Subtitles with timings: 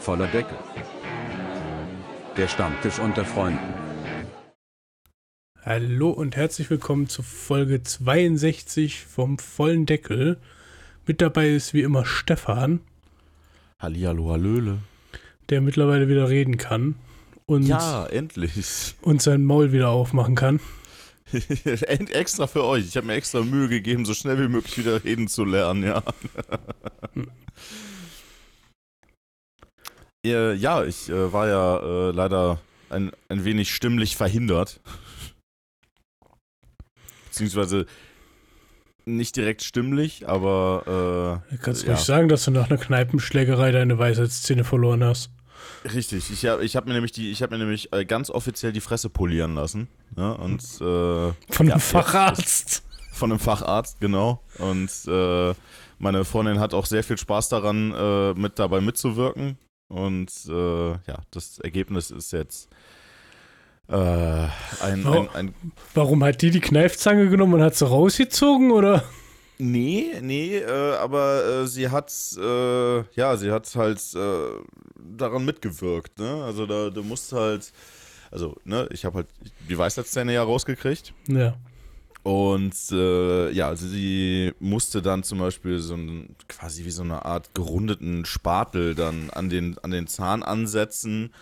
[0.00, 0.56] voller Deckel.
[2.36, 3.58] Der Stammtisch unter Freunden.
[5.62, 10.38] Hallo und herzlich willkommen zu Folge 62 vom vollen Deckel.
[11.06, 12.80] Mit dabei ist wie immer Stefan,
[13.78, 14.78] Hallihallo, Hallöle.
[15.48, 16.94] der mittlerweile wieder reden kann
[17.46, 18.94] und, Ja, endlich.
[19.02, 20.60] und sein Maul wieder aufmachen kann.
[21.86, 22.86] Extra für euch.
[22.86, 26.02] Ich habe mir extra Mühe gegeben, so schnell wie möglich wieder reden zu lernen, ja.
[30.24, 34.80] Äh, ja, ich äh, war ja äh, leider ein, ein wenig stimmlich verhindert.
[37.26, 37.86] Beziehungsweise
[39.06, 41.92] nicht direkt stimmlich, aber Du kannst Ja.
[41.94, 45.30] ruhig sagen, dass du nach einer Kneipenschlägerei deine Weisheitszähne verloren hast.
[45.84, 46.30] äh, richtig.
[46.30, 48.80] Ich habe ich hab mir nämlich die, ich habe mir nämlich äh, ganz offiziell die
[48.80, 49.88] Fresse polieren lassen.
[50.16, 52.82] Ja, und äh, Von Ja, einem Facharzt.
[53.12, 54.42] Von einem Facharzt, genau.
[54.58, 55.54] Und äh,
[55.98, 59.58] meine Freundin hat auch sehr viel Spaß daran, äh, mit dabei mitzuwirken.
[59.90, 62.70] Und äh, ja, das Ergebnis ist jetzt
[63.88, 65.54] äh, ein, ein, ein.
[65.94, 69.02] Warum hat die die Kneifzange genommen und hat sie rausgezogen, oder?
[69.58, 74.62] Nee, nee, äh, aber äh, sie hat, äh, ja, sie hat halt äh,
[74.96, 76.44] daran mitgewirkt, ne?
[76.44, 77.72] Also da, du musst halt,
[78.30, 79.26] also, ne, ich habe halt
[79.68, 81.12] die Weisheitszähne ja rausgekriegt.
[81.26, 81.56] Ja.
[82.22, 87.24] Und äh, ja, also sie musste dann zum Beispiel so ein, quasi wie so eine
[87.24, 91.32] Art gerundeten Spatel dann an den, an den Zahn ansetzen,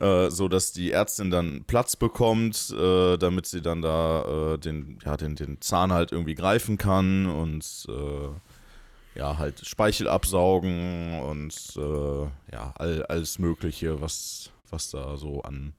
[0.00, 5.16] äh, so die Ärztin dann Platz bekommt, äh, damit sie dann da äh, den, ja,
[5.16, 12.52] den, den Zahn halt irgendwie greifen kann und äh, ja, halt Speichel absaugen und äh,
[12.52, 15.74] ja, all, alles Mögliche, was, was da so an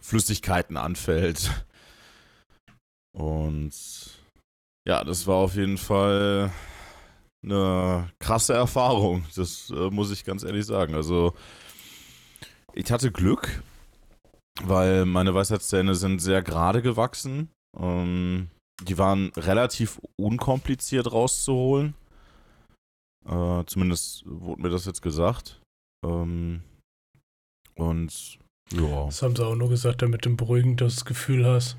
[0.00, 1.52] Flüssigkeiten anfällt.
[3.12, 3.72] Und
[4.86, 6.50] ja, das war auf jeden Fall
[7.44, 9.24] eine krasse Erfahrung.
[9.36, 10.94] Das äh, muss ich ganz ehrlich sagen.
[10.94, 11.34] Also,
[12.74, 13.62] ich hatte Glück,
[14.62, 17.50] weil meine Weisheitszähne sind sehr gerade gewachsen.
[17.78, 18.48] Ähm,
[18.82, 21.94] die waren relativ unkompliziert rauszuholen.
[23.28, 25.60] Äh, zumindest wurde mir das jetzt gesagt.
[26.04, 26.62] Ähm,
[27.74, 28.38] und
[28.72, 29.06] ja.
[29.06, 31.76] Das haben sie auch nur gesagt, damit du ein beruhigendes Gefühl hast.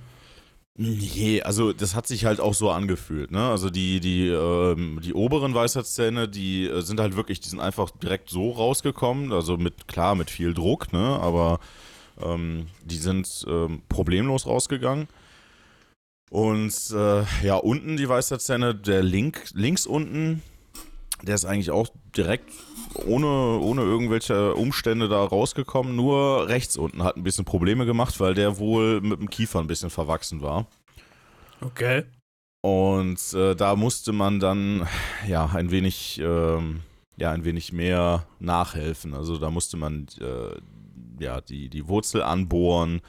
[0.76, 3.48] Nee, also das hat sich halt auch so angefühlt, ne?
[3.48, 7.92] Also die, die, ähm, die oberen Weisheitszähne, die äh, sind halt wirklich, die sind einfach
[7.92, 11.20] direkt so rausgekommen, also mit, klar, mit viel Druck, ne?
[11.22, 11.60] Aber
[12.20, 15.08] ähm, die sind ähm, problemlos rausgegangen.
[16.32, 20.42] Und äh, ja, unten die Weisheitszähne, der Link, links unten,
[21.24, 22.50] der ist eigentlich auch direkt
[23.06, 23.28] ohne,
[23.60, 25.96] ohne irgendwelche Umstände da rausgekommen.
[25.96, 29.68] Nur rechts unten hat ein bisschen Probleme gemacht, weil der wohl mit dem Kiefer ein
[29.68, 30.68] bisschen verwachsen war.
[31.62, 32.04] Okay.
[32.62, 34.88] Und äh, da musste man dann
[35.28, 36.82] ja ein wenig, ähm,
[37.18, 39.14] ja, ein wenig mehr nachhelfen.
[39.14, 43.02] Also da musste man äh, ja die, die Wurzel anbohren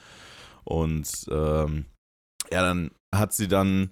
[0.64, 1.84] und ähm,
[2.50, 3.90] ja, dann hat sie dann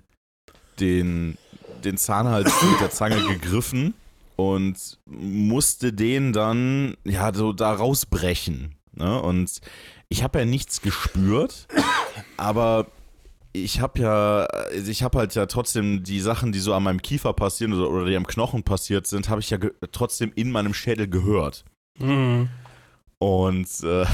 [0.80, 1.38] den,
[1.84, 3.94] den Zahn halt mit der Zange gegriffen
[4.36, 8.74] und musste den dann ja so da rausbrechen.
[8.94, 9.20] Ne?
[9.20, 9.60] Und
[10.08, 11.66] ich habe ja nichts gespürt,
[12.36, 12.86] aber
[13.52, 17.32] ich habe ja, ich habe halt ja trotzdem die Sachen, die so an meinem Kiefer
[17.32, 19.58] passieren oder, oder die am Knochen passiert sind, habe ich ja
[19.92, 21.64] trotzdem in meinem Schädel gehört.
[21.98, 22.48] Mhm.
[23.18, 24.06] Und äh,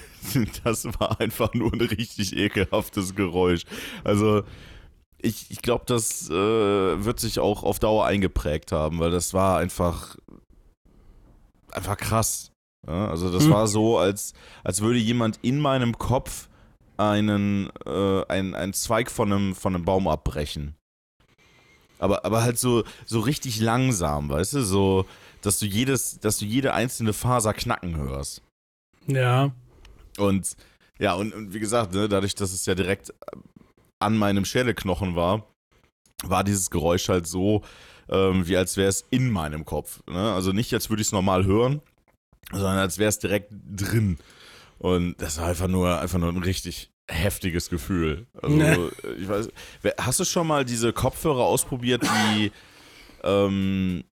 [0.64, 3.62] das war einfach nur ein richtig ekelhaftes Geräusch.
[4.04, 4.42] Also
[5.20, 9.58] ich, ich glaube, das äh, wird sich auch auf Dauer eingeprägt haben, weil das war
[9.58, 10.16] einfach
[11.72, 12.52] einfach krass.
[12.86, 13.50] Ja, also das Hm.
[13.50, 14.32] war so, als,
[14.64, 16.48] als würde jemand in meinem Kopf
[16.96, 20.74] einen, äh, ein, einen Zweig von einem, von einem Baum abbrechen.
[21.98, 25.04] Aber, aber halt so, so richtig langsam, weißt du, so,
[25.42, 28.42] dass du jedes, dass du jede einzelne Faser knacken hörst.
[29.06, 29.50] Ja.
[30.16, 30.56] Und
[31.00, 33.12] ja, und, und wie gesagt, ne, dadurch, dass es ja direkt
[34.00, 35.46] an meinem Schädelknochen war,
[36.24, 37.62] war dieses Geräusch halt so,
[38.08, 40.00] ähm, wie als wäre es in meinem Kopf.
[40.08, 40.32] Ne?
[40.32, 41.80] Also nicht, als würde ich es normal hören,
[42.52, 44.18] sondern als wäre es direkt drin.
[44.78, 48.26] Und das war einfach nur, einfach nur ein richtig heftiges Gefühl.
[48.40, 48.90] Also, Ne.
[49.18, 49.48] ich weiß,
[49.98, 52.52] hast du schon mal diese Kopfhörer ausprobiert, die,
[53.24, 54.04] ähm,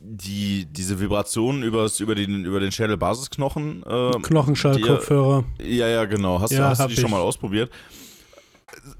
[0.00, 5.44] die diese Vibrationen übers, über den, über den Schädelbasisknochen ähm, Knochenschallkopfhörer.
[5.60, 6.40] ja, ja, genau.
[6.40, 7.10] Hast, Ja, du, hast du die schon ich.
[7.10, 7.70] mal ausprobiert?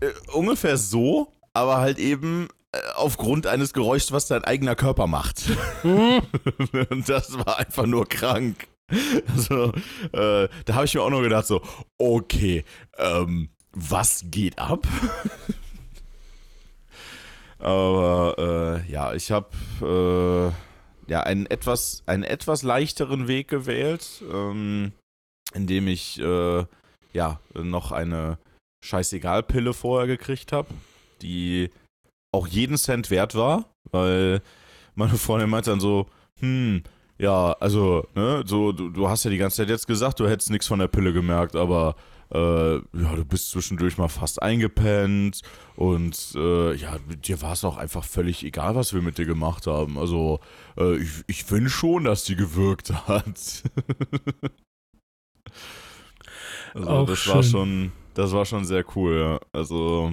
[0.01, 5.45] Äh, ungefähr so, aber halt eben äh, aufgrund eines Geräuschs, was dein eigener Körper macht.
[5.83, 8.69] Und das war einfach nur krank.
[9.35, 9.73] Also,
[10.13, 11.63] äh, da habe ich mir auch nur gedacht, so,
[11.99, 12.65] okay,
[12.97, 14.87] ähm, was geht ab?
[17.59, 20.55] Aber äh, ja, ich habe
[21.09, 24.93] ja, einen etwas, einen etwas leichteren Weg gewählt, ähm,
[25.55, 26.65] indem ich äh,
[27.13, 28.39] ja noch eine
[28.85, 30.69] Scheißegal-Pille vorher gekriegt habe,
[31.23, 31.71] die
[32.33, 34.43] auch jeden Cent wert war, weil
[34.95, 36.07] meine Freundin meinte dann so,
[36.41, 36.83] hm,
[37.19, 40.51] ja, also, ne, so, du, du hast ja die ganze Zeit jetzt gesagt, du hättest
[40.51, 41.97] nichts von der Pille gemerkt, aber
[42.31, 45.41] äh, ja, du bist zwischendurch mal fast eingepennt
[45.77, 49.67] und äh, ja, dir war es auch einfach völlig egal, was wir mit dir gemacht
[49.67, 49.99] haben.
[49.99, 50.41] Also,
[50.77, 53.63] äh, ich, ich finde schon, dass die gewirkt hat.
[56.75, 57.35] also, Auch das schön.
[57.35, 59.41] war schon, das war schon sehr cool, ja.
[59.53, 60.13] Also,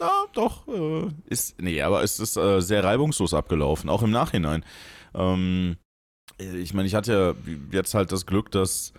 [0.00, 4.64] ja, doch, äh, ist, nee, aber es ist äh, sehr reibungslos abgelaufen, auch im Nachhinein.
[5.14, 5.76] Ähm,
[6.38, 8.92] ich meine, ich hatte ja jetzt halt das Glück, dass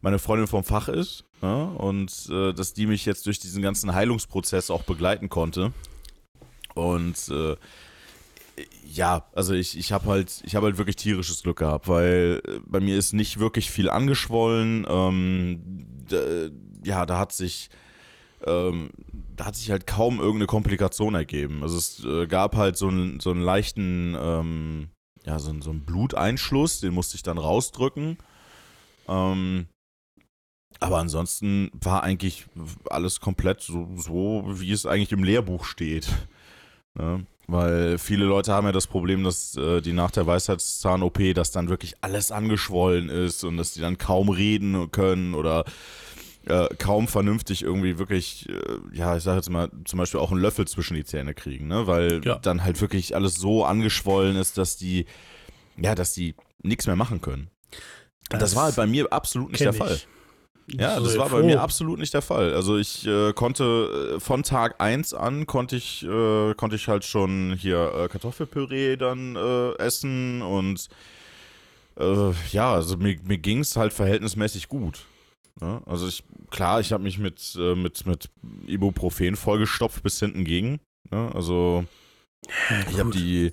[0.00, 3.94] meine Freundin vom Fach ist ja, und äh, dass die mich jetzt durch diesen ganzen
[3.94, 5.72] Heilungsprozess auch begleiten konnte.
[6.74, 7.56] Und äh,
[8.84, 12.80] ja, also ich, ich habe halt, ich halt wirklich tierisches Glück gehabt, weil äh, bei
[12.80, 14.86] mir ist nicht wirklich viel angeschwollen.
[14.88, 15.86] Ähm,
[16.84, 17.70] ja, da hat sich
[18.46, 18.90] ähm,
[19.36, 21.62] da hat sich halt kaum irgendeine Komplikation ergeben.
[21.62, 24.88] Also es äh, gab halt so einen, so einen leichten, ähm,
[25.24, 28.18] ja, so, so einen Bluteinschluss, den musste ich dann rausdrücken.
[29.08, 29.66] Ähm,
[30.78, 32.46] aber ansonsten war eigentlich
[32.88, 36.08] alles komplett so, so, wie es eigentlich im Lehrbuch steht.
[36.94, 37.26] Ne?
[37.50, 41.68] Weil viele Leute haben ja das Problem, dass äh, die nach der Weisheitszahn-OP, dass dann
[41.68, 45.64] wirklich alles angeschwollen ist und dass die dann kaum reden können oder
[46.46, 48.54] äh, kaum vernünftig irgendwie wirklich, äh,
[48.92, 51.86] ja, ich sag jetzt mal, zum Beispiel auch einen Löffel zwischen die Zähne kriegen, ne?
[51.86, 52.38] Weil Ja.
[52.38, 55.06] dann halt wirklich alles so angeschwollen ist, dass die,
[55.76, 57.50] ja, dass die nichts mehr machen können.
[58.32, 59.96] Und das, war halt bei mir absolut nicht der Fall.
[59.96, 60.08] ich.
[60.68, 62.54] Ja, das war bei mir absolut nicht der Fall.
[62.54, 67.04] Also ich äh, konnte äh, von Tag 1 an konnte ich, äh, konnte ich halt
[67.04, 70.88] schon hier äh, Kartoffelpüree dann äh, essen und
[71.98, 75.06] äh, ja, also mir, mir ging es halt verhältnismäßig gut.
[75.60, 78.30] Ja, also ich, klar, ich habe mich mit, mit, mit
[78.66, 80.80] Ibuprofen vollgestopft bis hinten gegen.
[81.10, 81.84] Ja, also
[82.90, 83.52] ich habe die,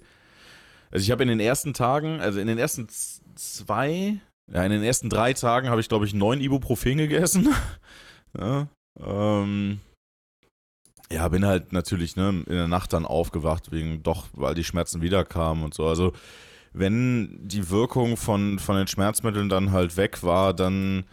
[0.91, 2.87] also ich habe in den ersten Tagen, also in den ersten
[3.35, 4.19] zwei,
[4.51, 7.53] ja, in den ersten drei Tagen habe ich, glaube ich, neun Ibuprofen gegessen.
[8.39, 8.67] ja,
[8.99, 9.79] ähm,
[11.11, 15.01] ja, bin halt natürlich ne, in der Nacht dann aufgewacht, wegen doch, weil die Schmerzen
[15.01, 15.87] wiederkamen und so.
[15.87, 16.13] Also,
[16.73, 21.05] wenn die Wirkung von, von den Schmerzmitteln dann halt weg war, dann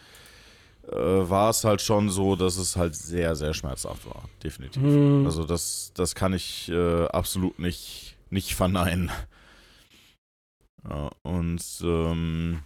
[0.90, 4.28] äh, war es halt schon so, dass es halt sehr, sehr schmerzhaft war.
[4.42, 4.82] Definitiv.
[4.82, 5.24] Hm.
[5.24, 9.10] Also das, das kann ich äh, absolut nicht, nicht verneinen.
[10.88, 12.60] Ja, und ähm,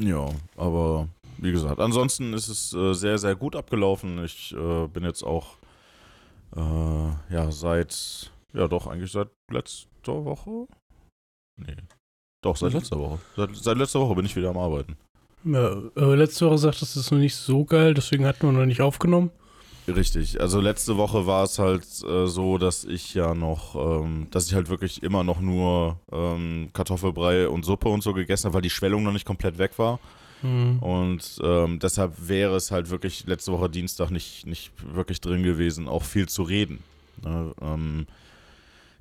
[0.00, 1.08] ja, aber
[1.38, 4.22] wie gesagt, ansonsten ist es äh, sehr, sehr gut abgelaufen.
[4.24, 5.56] Ich äh, bin jetzt auch
[6.56, 10.66] äh, ja seit, ja doch, eigentlich seit letzter Woche.
[11.56, 11.76] Nee.
[12.42, 13.18] Doch, seit letzter Woche.
[13.36, 14.96] Seit, seit letzter Woche bin ich wieder am Arbeiten.
[15.44, 18.52] Ja, aber letzte Woche sagtest du, es ist noch nicht so geil, deswegen hatten wir
[18.52, 19.30] noch nicht aufgenommen.
[19.88, 24.46] Richtig, also letzte Woche war es halt äh, so, dass ich ja noch, ähm, dass
[24.46, 28.62] ich halt wirklich immer noch nur ähm, Kartoffelbrei und Suppe und so gegessen habe, weil
[28.62, 29.98] die Schwellung noch nicht komplett weg war.
[30.42, 30.78] Hm.
[30.78, 35.88] Und ähm, deshalb wäre es halt wirklich letzte Woche Dienstag nicht, nicht wirklich drin gewesen,
[35.88, 36.82] auch viel zu reden.
[37.22, 37.52] Ne?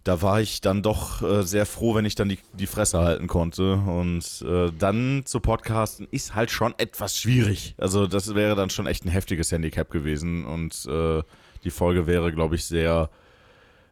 [0.03, 3.27] Da war ich dann doch äh, sehr froh, wenn ich dann die, die Fresse halten
[3.27, 3.73] konnte.
[3.73, 7.75] Und äh, dann zu podcasten ist halt schon etwas schwierig.
[7.77, 10.45] Also das wäre dann schon echt ein heftiges Handicap gewesen.
[10.45, 11.21] Und äh,
[11.63, 13.09] die Folge wäre, glaube ich, sehr,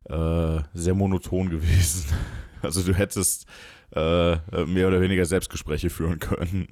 [0.05, 2.05] äh, sehr monoton gewesen.
[2.61, 3.45] Also du hättest
[3.95, 4.35] äh,
[4.65, 6.67] mehr oder weniger Selbstgespräche führen können.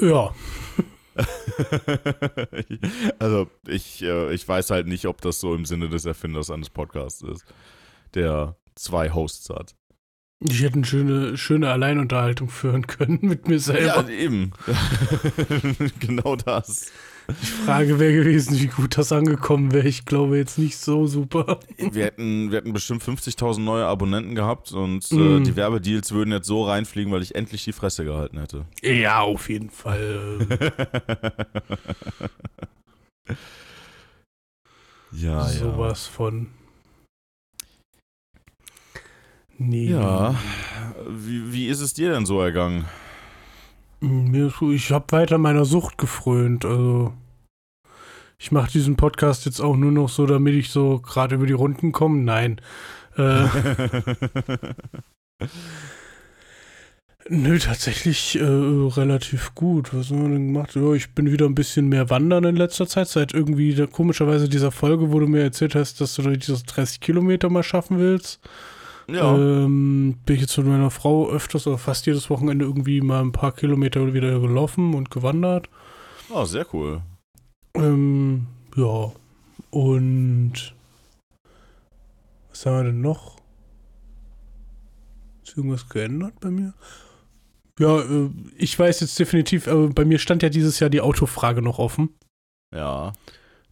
[0.00, 0.34] Ja,
[3.18, 6.70] also ich, äh, ich weiß halt nicht, ob das so im Sinne des Erfinders eines
[6.70, 7.44] Podcasts ist,
[8.14, 9.74] der zwei Hosts hat.
[10.40, 14.08] ich hätte eine schöne, schöne Alleinunterhaltung führen können mit mir Ja, selber.
[14.10, 14.52] eben.
[16.00, 16.86] genau das.
[17.28, 19.88] Die Frage wäre gewesen, wie gut das angekommen wäre.
[19.88, 21.58] Ich glaube jetzt nicht so super.
[21.78, 25.44] Wir hätten, wir hätten bestimmt 50.000 neue Abonnenten gehabt und äh, Mm.
[25.44, 28.66] die Werbedeals würden jetzt so reinfliegen, weil ich endlich die Fresse gehalten hätte.
[28.82, 30.46] Ja, auf jeden Fall.
[35.12, 36.48] ja, Sowas von.
[39.56, 39.90] Nee.
[39.90, 40.34] ja.
[41.08, 42.84] Wie, wie ist es dir denn so ergangen?
[44.58, 46.64] So- ich habe weiter meiner Sucht gefrönt.
[46.64, 47.12] Also
[48.38, 51.52] ich mache diesen Podcast jetzt auch nur noch so, damit ich so gerade über die
[51.52, 52.20] Runden komme.
[52.22, 52.60] Nein.
[53.16, 53.46] Äh,
[57.28, 59.94] nö, tatsächlich äh, relativ gut.
[59.94, 60.74] Was haben wir denn gemacht?
[60.74, 63.08] Ja, ich bin wieder ein bisschen mehr wandern in letzter Zeit.
[63.08, 67.48] Seit irgendwie komischerweise dieser Folge, wo du mir erzählt hast, dass du diese 30 Kilometer
[67.50, 68.40] mal schaffen willst.
[69.08, 69.34] Ja.
[69.36, 73.32] Ähm, bin ich jetzt mit meiner Frau öfters oder fast jedes Wochenende irgendwie mal ein
[73.32, 75.68] paar Kilometer wieder gelaufen und gewandert.
[76.30, 77.02] Oh, sehr cool.
[77.74, 78.46] Ähm,
[78.76, 79.12] ja.
[79.70, 80.74] Und
[82.50, 83.36] was haben wir denn noch?
[85.42, 86.72] Ist irgendwas geändert bei mir?
[87.78, 91.60] Ja, äh, ich weiß jetzt definitiv, äh, bei mir stand ja dieses Jahr die Autofrage
[91.60, 92.14] noch offen.
[92.72, 93.12] Ja.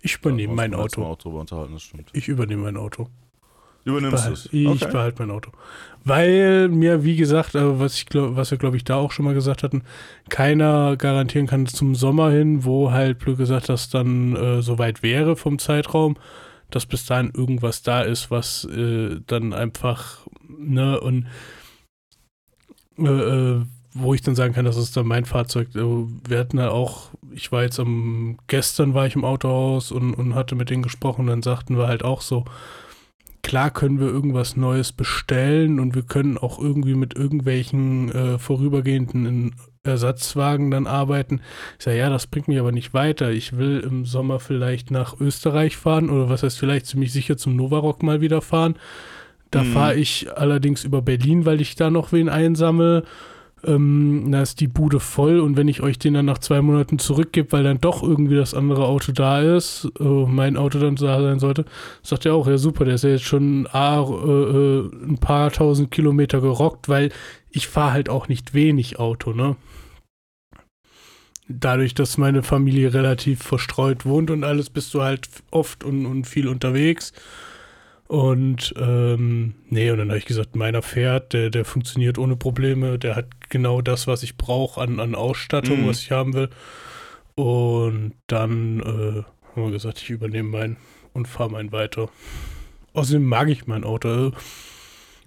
[0.00, 1.14] Ich übernehme Da mein Auto.
[1.14, 2.10] drüber unterhalten, das stimmt.
[2.12, 3.08] Ich übernehme mein Auto.
[3.84, 4.48] Übernimmst du es?
[4.52, 4.92] ich Okay.
[4.92, 5.50] behalte mein Auto.
[6.04, 9.34] Weil mir, wie gesagt, äh, was, ich was wir, glaube ich, da auch schon mal
[9.34, 9.82] gesagt hatten,
[10.28, 15.36] keiner garantieren kann zum Sommer hin, wo halt, blöd gesagt, das dann äh, soweit wäre
[15.36, 16.16] vom Zeitraum,
[16.70, 21.26] dass bis dahin irgendwas da ist, was äh, dann einfach, ne, und
[22.98, 23.62] äh, äh,
[23.94, 25.68] wo ich dann sagen kann, das ist dann mein Fahrzeug.
[25.74, 30.34] Wir hatten ja auch, ich war jetzt am, gestern war ich im Autohaus und, und
[30.34, 32.44] hatte mit denen gesprochen, dann sagten wir halt auch so,
[33.42, 39.54] klar können wir irgendwas Neues bestellen und wir können auch irgendwie mit irgendwelchen äh, vorübergehenden
[39.84, 41.40] Ersatzwagen dann arbeiten.
[41.78, 43.30] Ich sage, ja, das bringt mich aber nicht weiter.
[43.32, 47.56] Ich will im Sommer vielleicht nach Österreich fahren oder was heißt vielleicht ziemlich sicher zum
[47.56, 48.76] Novarock mal wieder fahren.
[49.50, 49.72] Da Mhm.
[49.72, 53.02] fahre ich allerdings über Berlin, weil ich da noch wen einsammle.
[53.64, 56.98] Ähm, da ist die Bude voll und wenn ich euch den dann nach zwei Monaten
[56.98, 61.22] zurückgebe, weil dann doch irgendwie das andere Auto da ist, äh, mein Auto dann da
[61.22, 61.64] sein sollte,
[62.02, 65.92] sagt er auch, ja super, der ist ja jetzt schon ah, äh, ein paar tausend
[65.92, 67.10] Kilometer gerockt, weil
[67.50, 69.56] ich fahre halt auch nicht wenig Auto, ne?
[71.48, 76.26] Dadurch, dass meine Familie relativ verstreut wohnt und alles, bist du halt oft und, und
[76.26, 77.12] viel unterwegs.
[78.12, 82.98] Und ähm, nee, und dann habe ich gesagt, meiner fährt, der, der funktioniert ohne Probleme,
[82.98, 85.86] der hat genau das, was ich brauche an, an Ausstattung, Mhm.
[85.86, 86.50] was ich haben will.
[87.36, 89.22] Und dann äh,
[89.56, 90.76] haben wir gesagt, ich übernehme meinen
[91.14, 92.10] und fahre meinen weiter.
[92.92, 94.32] Außerdem mag ich mein Auto.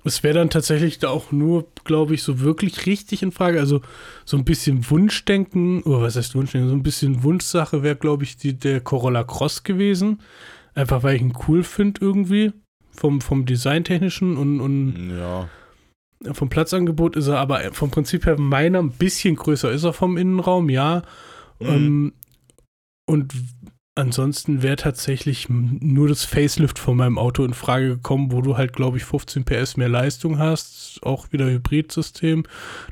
[0.03, 3.59] Es wäre dann tatsächlich da auch nur, glaube ich, so wirklich richtig in Frage.
[3.59, 3.81] Also
[4.25, 6.69] so ein bisschen Wunschdenken, oder was heißt Wunschdenken?
[6.69, 10.21] So ein bisschen Wunschsache wäre, glaube ich, die, der Corolla Cross gewesen.
[10.75, 12.53] Einfach weil ich ihn cool finde irgendwie.
[12.95, 15.49] Vom, vom Designtechnischen und, und Ja.
[16.33, 20.17] vom Platzangebot ist er aber vom Prinzip her meiner ein bisschen größer ist er vom
[20.17, 21.03] Innenraum, ja.
[21.59, 21.67] Mhm.
[21.67, 22.13] Ähm,
[23.07, 23.33] und
[23.95, 28.73] ansonsten wäre tatsächlich nur das Facelift von meinem Auto in Frage gekommen, wo du halt,
[28.73, 30.99] glaube ich, 15 PS mehr Leistung hast.
[31.03, 32.43] Auch wieder Hybridsystem,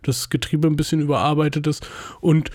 [0.03, 1.88] das Getriebe ein bisschen überarbeitet ist.
[2.22, 2.51] Und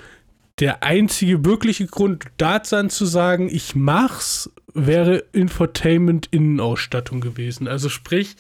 [0.61, 7.69] der einzige wirkliche Grund, da dann zu sagen, ich mach's, wäre Infotainment-Innenausstattung gewesen.
[7.69, 8.37] Also sprich,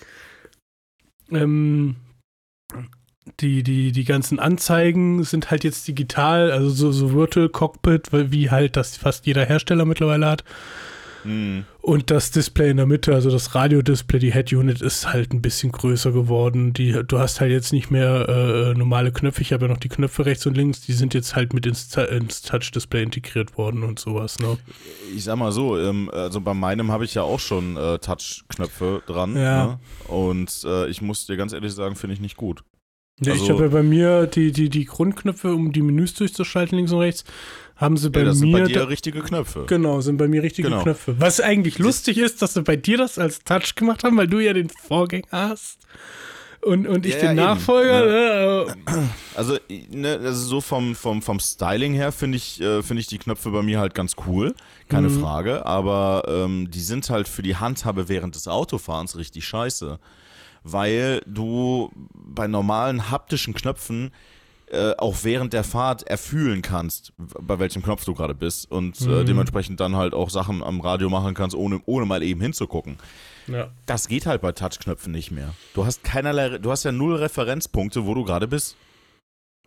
[1.30, 1.96] ähm,
[3.40, 8.50] die, die, die ganzen Anzeigen sind halt jetzt digital, also so, so Virtual Cockpit, wie
[8.50, 10.44] halt das fast jeder Hersteller mittlerweile hat.
[11.24, 11.64] Mhm.
[11.88, 15.40] Und das Display in der Mitte, also das Radiodisplay, die Head Unit ist halt ein
[15.40, 16.74] bisschen größer geworden.
[16.74, 19.40] Die, du hast halt jetzt nicht mehr äh, normale Knöpfe.
[19.40, 20.82] Ich habe ja noch die Knöpfe rechts und links.
[20.82, 24.38] Die sind jetzt halt mit ins, ins Touch-Display integriert worden und sowas.
[24.38, 24.58] Ne?
[25.16, 29.02] Ich sag mal so, ähm, also bei meinem habe ich ja auch schon äh, Touch-Knöpfe
[29.06, 29.34] dran.
[29.34, 29.66] Ja.
[29.66, 29.80] Ne?
[30.08, 32.64] Und äh, ich muss dir ganz ehrlich sagen, finde ich nicht gut.
[33.20, 36.76] Ja, ich Also- habe ja bei mir die, die, die Grundknöpfe, um die Menüs durchzuschalten,
[36.76, 37.24] links und rechts,
[37.78, 38.60] haben sie bei Ja, das sind mir.
[38.64, 39.64] bei dir richtige Knöpfe.
[39.66, 40.82] Genau, sind bei mir richtige Genau.
[40.82, 41.14] Knöpfe.
[41.18, 44.38] Was eigentlich lustig ist, dass sie bei dir das als Touch gemacht haben, weil du
[44.40, 45.78] ja den Vorgänger hast.
[46.60, 47.44] Und, und ich Ja, den ja.
[47.54, 48.66] Nachfolger.
[48.66, 48.74] Ja.
[48.74, 49.08] Ne?
[49.36, 49.56] Also,
[49.90, 53.50] ne, also so vom, vom, vom Styling her finde ich, äh, finde ich die Knöpfe
[53.50, 54.54] bei mir halt ganz cool,
[54.88, 55.20] keine Mhm.
[55.20, 60.00] Frage, aber ähm, die sind halt für die Handhabe während des Autofahrens richtig scheiße,
[60.64, 64.10] weil du bei normalen haptischen Knöpfen
[64.70, 69.04] äh, auch während der Fahrt erfühlen kannst, bei welchem Knopf du gerade bist und äh,
[69.08, 69.26] Mhm.
[69.26, 72.96] dementsprechend dann halt auch Sachen am Radio machen kannst, ohne, ohne mal eben hinzugucken.
[73.46, 73.68] Ja.
[73.86, 75.54] Das geht halt bei Touchknöpfen nicht mehr.
[75.74, 78.76] Du hast keinerlei, du hast ja null Referenzpunkte, wo du gerade bist.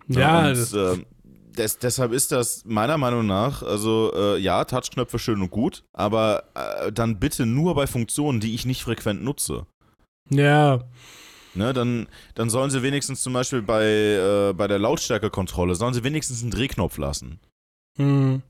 [0.07, 0.97] Ja, und, das, äh,
[1.57, 6.43] des, deshalb ist das meiner Meinung nach, also äh, ja, Touchknöpfe schön und gut, aber
[6.55, 9.65] äh, dann bitte nur bei Funktionen, die ich nicht frequent nutze.
[10.29, 10.79] ja.
[11.53, 16.03] Ne, dann, dann sollen sie wenigstens zum Beispiel bei, äh, bei der Lautstärkekontrolle, sollen sie
[16.03, 17.39] wenigstens einen Drehknopf lassen.
[17.97, 18.41] Hm.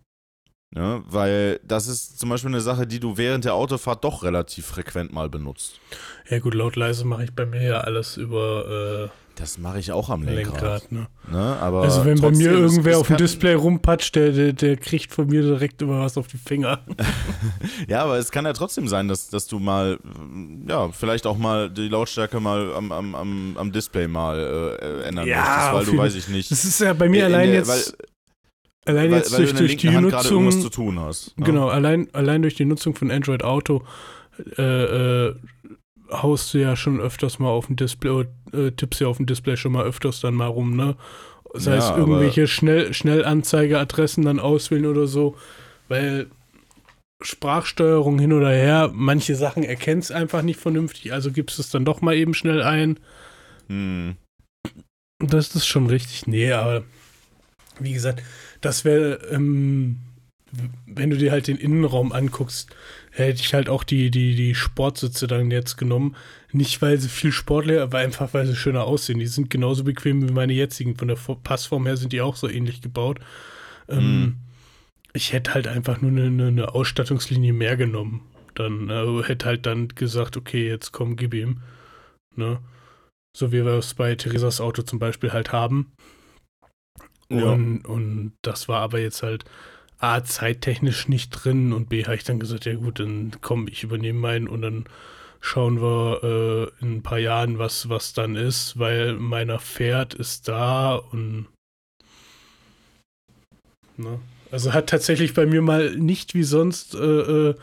[0.73, 4.67] Ne, weil das ist zum Beispiel eine Sache, die du während der Autofahrt doch relativ
[4.67, 5.81] frequent mal benutzt.
[6.29, 10.09] Ja, gut, laut leise mache ich bei mir ja alles über Das mache ich auch
[10.09, 10.61] am äh, Lenkrad.
[10.61, 10.91] Lenkrad.
[10.91, 11.07] Ne?
[11.31, 15.11] Ne, aber Also, wenn bei mir irgendwer auf dem Display rumpatscht, der, der, der kriegt
[15.13, 16.79] von mir direkt immer was auf die Finger.
[17.87, 19.97] Ja, aber es kann ja trotzdem sein, dass, dass du mal,
[20.67, 25.27] ja, vielleicht auch mal die Lautstärke mal am, am, am, am Display mal äh, ändern
[25.27, 27.59] Ja, möchtest, weil du, weiß ich nicht, Das ist ja bei mir in allein der-
[27.59, 27.81] jetzt, weil,
[28.85, 30.99] allein weil, jetzt weil du durch, durch die Hand Nutzung.
[30.99, 31.37] hast.
[31.39, 31.45] ne?
[31.45, 33.83] Genau, allein, allein durch die Nutzung von Android Auto
[34.57, 34.61] äh,
[35.27, 35.35] äh,
[36.11, 39.57] haust du ja schon öfters mal auf dem Display, äh, tippst ja auf dem Display
[39.57, 40.95] schon mal öfters dann mal rum, ne?
[41.53, 45.35] Sei Ja, es aber- irgendwelche Schnell Schnellanzeigeadressen dann auswählen oder so,
[45.87, 46.27] weil
[47.23, 51.85] Sprachsteuerung hin oder her, manche Sachen erkennt es einfach nicht vernünftig, also gibst es dann
[51.85, 52.99] doch mal eben schnell ein.
[53.67, 54.15] Hm.
[55.19, 56.25] Das ist schon richtig.
[56.25, 56.83] Nee, aber
[57.79, 58.23] wie gesagt,
[58.61, 59.97] das wäre, ähm,
[60.85, 62.75] wenn du dir halt den Innenraum anguckst,
[63.11, 66.15] hätte ich halt auch die, die, die Sportsitze dann jetzt genommen.
[66.51, 69.19] Nicht, weil sie viel sportlicher, aber einfach, weil sie schöner aussehen.
[69.19, 70.95] Die sind genauso bequem wie meine jetzigen.
[70.95, 73.19] Von der Passform her sind die auch so ähnlich gebaut.
[73.87, 74.35] Ähm, Mhm.
[75.13, 78.21] Ich hätte halt einfach nur eine, eine, eine Ausstattungslinie mehr genommen.
[78.55, 81.61] Dann äh, hätte halt dann gesagt, okay, jetzt komm, gib ihm.
[82.35, 82.59] Ne?
[83.35, 85.91] So wie wir es bei Theresas Auto zum Beispiel halt haben.
[87.29, 87.51] Ja.
[87.51, 89.45] Und, und das war aber jetzt halt
[90.01, 93.83] A, zeittechnisch nicht drin und B, habe ich dann gesagt, ja gut, dann komm, ich
[93.83, 94.85] übernehme meinen und dann
[95.39, 100.47] schauen wir äh, in ein paar Jahren, was, was dann ist, weil meiner Pferd ist
[100.47, 101.47] da und
[103.97, 104.19] ne?
[104.51, 107.55] Also hat tatsächlich bei mir mal nicht wie sonst äh, äh,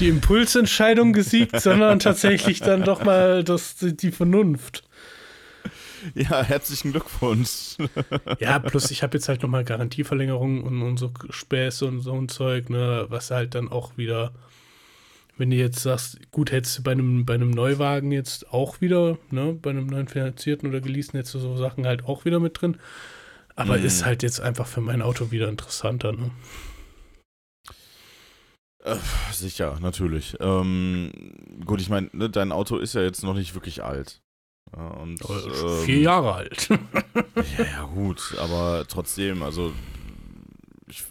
[0.00, 4.85] die Impulsentscheidung gesiegt, sondern tatsächlich dann doch mal das, die Vernunft.
[6.14, 7.76] Ja, herzlichen Glückwunsch.
[8.38, 12.28] Ja, plus ich habe jetzt halt nochmal Garantieverlängerung und, und so Späße und so ein
[12.28, 14.34] Zeug, ne, was halt dann auch wieder,
[15.38, 19.18] wenn du jetzt sagst, gut, hättest du bei einem, bei einem Neuwagen jetzt auch wieder,
[19.30, 22.60] ne, bei einem neuen finanzierten oder geleasten hättest du so Sachen halt auch wieder mit
[22.60, 22.78] drin.
[23.56, 23.84] Aber Mhm.
[23.84, 26.30] ist halt jetzt einfach für mein Auto wieder interessanter, ne?
[28.84, 28.96] Äh,
[29.32, 30.36] sicher, natürlich.
[30.40, 31.10] Ähm,
[31.64, 34.22] gut, ich meine, ne, dein Auto ist ja jetzt noch nicht wirklich alt.
[34.72, 36.68] Und, ähm, Vier Jahre alt.
[37.58, 39.72] Ja, ja, gut, aber trotzdem, also
[40.88, 41.04] ich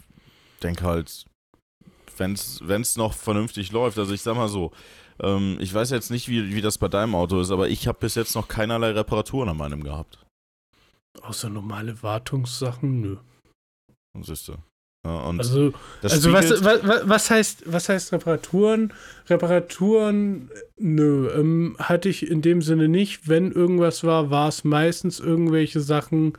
[0.62, 1.24] denke halt,
[2.16, 4.72] wenn es noch vernünftig läuft, also ich sag mal so,
[5.20, 7.98] ähm, ich weiß jetzt nicht, wie, wie das bei deinem Auto ist, aber ich habe
[7.98, 10.18] bis jetzt noch keinerlei Reparaturen an meinem gehabt.
[11.22, 13.16] Außer normale Wartungssachen, nö.
[14.14, 14.56] Und siehst du.
[15.06, 18.92] Und Also, also was, was, was, heißt, was heißt Reparaturen?
[19.28, 23.28] Reparaturen, nö, ähm, hatte ich in dem Sinne nicht.
[23.28, 26.34] Wenn irgendwas war, war es meistens irgendwelche Sachen,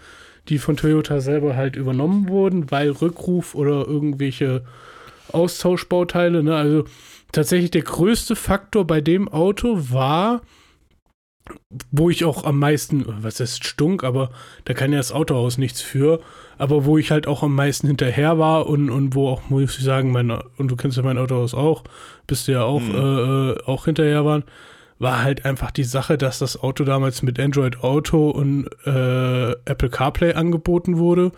[0.50, 4.63] die von Toyota selber halt übernommen wurden, weil Rückruf oder irgendwelche
[5.32, 6.44] Austauschbauteile.
[6.44, 6.56] Ne?
[6.56, 6.86] Also
[7.32, 10.42] tatsächlich der größte Faktor bei dem Auto war,
[11.92, 14.30] wo ich auch am meisten, was heißt stunk, aber
[14.66, 16.20] da kann ja das Autohaus nichts für,
[16.58, 19.84] aber wo ich halt auch am meisten hinterher war und, und wo auch, muss ich
[19.84, 21.84] sagen, mein, und du kennst ja mein Autohaus auch,
[22.26, 22.96] bist du ja auch, Mhm.
[22.96, 24.44] äh, äh, auch hinterher waren,
[25.00, 29.90] war halt einfach die Sache, dass das Auto damals mit Android Auto und äh, Apple
[29.90, 31.32] CarPlay angeboten wurde.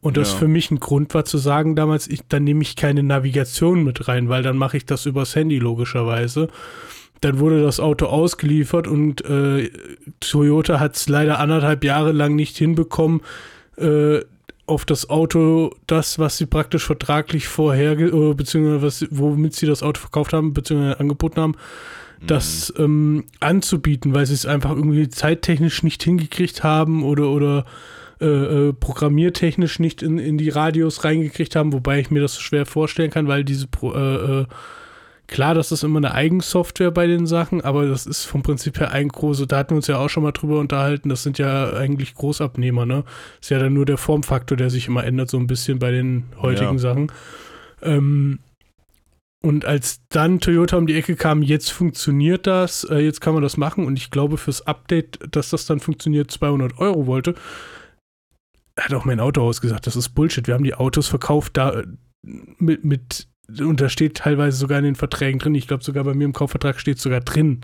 [0.00, 0.38] Und das Ja.
[0.38, 4.06] für mich ein Grund war zu sagen damals, ich, dann nehme ich keine Navigation mit
[4.08, 6.48] rein, weil dann mache ich das übers Handy logischerweise.
[7.20, 9.70] Dann wurde das Auto ausgeliefert und äh,
[10.20, 13.22] Toyota hat es leider anderthalb Jahre lang nicht hinbekommen,
[13.76, 14.20] äh,
[14.66, 19.82] auf das Auto das, was sie praktisch vertraglich vorher, äh, beziehungsweise was, womit sie das
[19.82, 21.54] Auto verkauft haben, beziehungsweise angeboten haben,
[22.26, 27.64] das ähm, anzubieten, weil sie es einfach irgendwie zeittechnisch nicht hingekriegt haben oder, oder
[28.20, 32.66] äh, äh, programmiertechnisch nicht in, in die Radios reingekriegt haben, wobei ich mir das schwer
[32.66, 34.46] vorstellen kann, weil diese Pro, äh, äh,
[35.28, 38.90] klar, das ist immer eine Eigensoftware bei den Sachen, aber das ist vom Prinzip her
[38.90, 41.72] ein große, da hatten wir uns ja auch schon mal drüber unterhalten, das sind ja
[41.74, 43.04] eigentlich Großabnehmer, ne?
[43.40, 46.24] Ist ja dann nur der Formfaktor, der sich immer ändert, so ein bisschen bei den
[46.40, 46.78] heutigen Ja.
[46.78, 47.12] Sachen.
[47.82, 48.40] Ähm,
[49.40, 53.42] und als dann Toyota um die Ecke kam, jetzt funktioniert das, äh, jetzt kann man
[53.42, 57.34] das machen und ich glaube fürs Update, dass das dann funktioniert, 200 Euro wollte,
[58.76, 60.46] hat auch mein Autohaus gesagt, das ist Bullshit.
[60.46, 61.86] Wir haben die Autos verkauft da äh,
[62.22, 63.28] mit, mit
[63.60, 66.32] und da steht teilweise sogar in den Verträgen drin, ich glaube sogar bei mir im
[66.32, 67.60] Kaufvertrag steht sogar drin,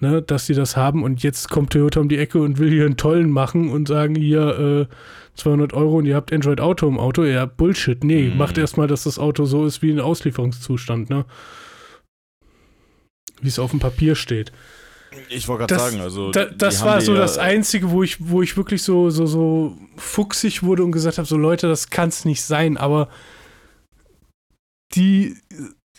[0.00, 2.84] ne, dass sie das haben und jetzt kommt Toyota um die Ecke und will hier
[2.84, 4.94] einen tollen machen und sagen hier äh,
[5.36, 7.24] 200 Euro und ihr habt Android Auto im Auto.
[7.24, 8.02] Ja, Bullshit.
[8.04, 8.38] Nee, Mhm.
[8.38, 11.24] macht erstmal, dass das Auto so ist wie ein Auslieferungszustand, ne?
[13.42, 14.50] Wie es auf dem Papier steht.
[15.28, 16.30] Ich wollte gerade sagen, also.
[16.30, 20.62] Da, das war so das Einzige, wo ich, wo ich wirklich so, so, so fuchsig
[20.62, 23.08] wurde und gesagt habe: so Leute, das kann es nicht sein, aber
[24.96, 25.36] die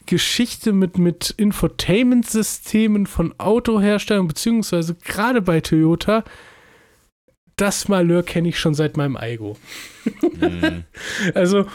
[0.05, 6.23] Geschichte mit, mit Infotainment-Systemen von Autoherstellern, beziehungsweise gerade bei Toyota,
[7.57, 9.57] das Malheur kenne ich schon seit meinem Aigo.
[10.39, 10.83] Mhm.
[11.33, 11.65] Also,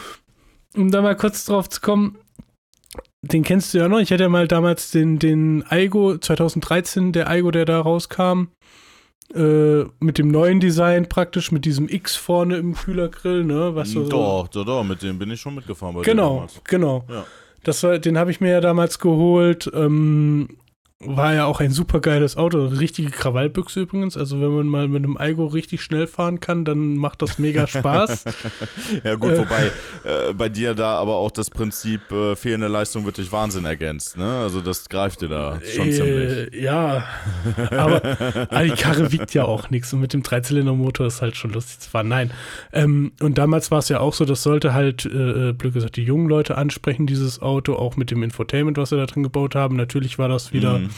[0.75, 2.17] um da mal kurz drauf zu kommen,
[3.21, 3.99] den kennst du ja noch.
[3.99, 8.47] Ich hatte ja mal damals den, den Aigo 2013, der Aigo, der da rauskam,
[9.35, 13.71] äh, mit dem neuen Design praktisch, mit diesem X vorne im Kühlergrill, ne?
[13.73, 17.05] Was so, doch, doch, doch, mit dem bin ich schon mitgefahren Genau, genau.
[17.09, 17.25] Ja.
[17.63, 19.71] Das war, den habe ich mir ja damals geholt.
[19.73, 20.49] Ähm,
[21.05, 22.65] war ja auch ein super geiles Auto.
[22.65, 24.17] Richtige Krawallbüchse übrigens.
[24.17, 27.67] Also wenn man mal mit einem Algo richtig schnell fahren kann, dann macht das mega
[27.73, 28.25] Spaß.
[29.03, 29.71] ja gut, äh, wobei
[30.03, 34.17] äh, bei dir da aber auch das Prinzip äh, fehlende Leistung wird durch Wahnsinn ergänzt.
[34.17, 34.25] Ne?
[34.25, 36.53] Also das greift dir da schon ziemlich.
[36.53, 37.05] Äh, ja,
[37.71, 37.99] aber,
[38.63, 39.93] die Karre wiegt ja auch nichts.
[39.93, 42.07] Und mit dem Dreizylindermotor ist halt schon lustig zu fahren.
[42.07, 42.31] Nein.
[42.71, 45.95] Ähm, und damals war es ja auch so, das sollte halt, äh, äh, blöd gesagt,
[45.95, 49.55] die jungen Leute ansprechen, dieses Auto, auch mit dem Infotainment, was sie da drin gebaut
[49.55, 49.75] haben.
[49.75, 50.79] Natürlich war das wieder...
[50.79, 50.89] Mhm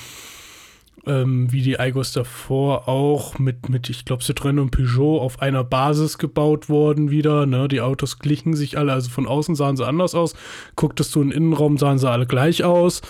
[1.05, 5.63] ähm, wie die Aigos davor auch mit, mit ich glaube, Citroën und Peugeot auf einer
[5.63, 7.45] Basis gebaut worden wieder.
[7.45, 7.67] Ne?
[7.67, 10.35] Die Autos glichen sich alle, also von außen sahen sie anders aus.
[10.75, 13.01] Gucktest du in den Innenraum, sahen sie alle gleich aus.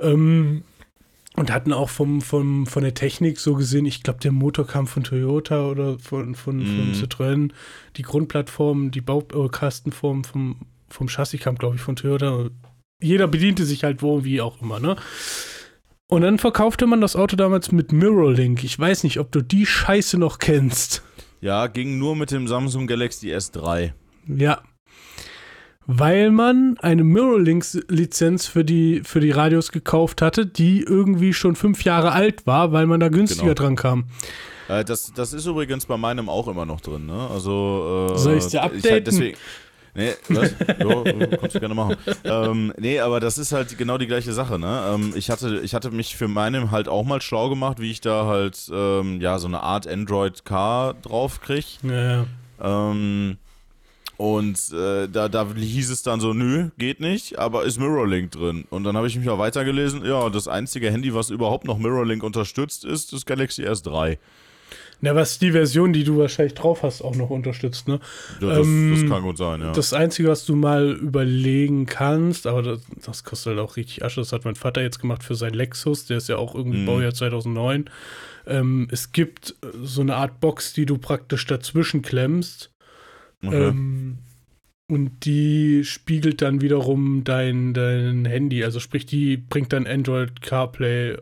[0.00, 0.64] Ähm,
[1.36, 4.86] und hatten auch vom, vom, von der Technik so gesehen, ich glaube, der Motor kam
[4.86, 6.66] von Toyota oder von, von, mm.
[6.66, 6.92] von mhm.
[6.92, 7.52] Citroën.
[7.96, 10.56] Die Grundplattform, die Baukastenform vom,
[10.88, 12.50] vom Chassis kam, glaube ich, von Toyota.
[13.00, 14.96] Jeder bediente sich halt wo, wie auch immer, ne?
[16.10, 18.64] Und dann verkaufte man das Auto damals mit Mirrorlink.
[18.64, 21.04] Ich weiß nicht, ob du die Scheiße noch kennst.
[21.40, 23.92] Ja, ging nur mit dem Samsung Galaxy S3.
[24.26, 24.60] Ja.
[25.86, 31.84] Weil man eine Mirrorlink-Lizenz für die, für die Radios gekauft hatte, die irgendwie schon fünf
[31.84, 33.54] Jahre alt war, weil man da günstiger genau.
[33.54, 34.04] dran kam.
[34.68, 37.06] Äh, das, das ist übrigens bei meinem auch immer noch drin.
[37.06, 37.28] Ne?
[37.30, 38.98] Also, äh, Soll ich dir updaten?
[38.98, 39.38] Ich, deswegen,
[39.94, 40.54] Nee, was?
[40.80, 41.04] jo,
[41.40, 41.96] kannst du gerne machen.
[42.24, 44.82] ähm, nee, aber das ist halt genau die gleiche Sache, ne?
[44.94, 48.00] Ähm, ich, hatte, ich hatte mich für meinem halt auch mal schlau gemacht, wie ich
[48.00, 51.78] da halt, ähm, ja, so eine Art Android Car drauf krieg.
[51.82, 52.26] Ja.
[52.60, 53.38] Ähm,
[54.16, 58.66] und äh, da, da hieß es dann so, nö, geht nicht, aber ist Mirrorlink drin.
[58.68, 62.22] Und dann habe ich mich mal weitergelesen, ja, das einzige Handy, was überhaupt noch Mirrorlink
[62.22, 64.18] unterstützt, ist das Galaxy S3.
[65.02, 68.00] Na, was die Version, die du wahrscheinlich drauf hast, auch noch unterstützt, ne?
[68.40, 69.72] Ja, das, ähm, das kann gut sein, ja.
[69.72, 74.20] Das Einzige, was du mal überlegen kannst, aber das, das, kostet halt auch richtig Asche,
[74.20, 76.86] das hat mein Vater jetzt gemacht für sein Lexus, der ist ja auch irgendwie mhm.
[76.86, 77.88] Baujahr 2009.
[78.46, 82.70] Ähm, es gibt so eine Art Box, die du praktisch dazwischen klemmst.
[83.42, 83.68] Okay.
[83.68, 84.18] Ähm,
[84.90, 88.64] und die spiegelt dann wiederum dein, dein Handy.
[88.64, 91.16] Also sprich, die bringt dann Android CarPlay,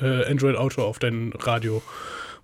[0.00, 1.82] äh, Android Auto auf dein Radio.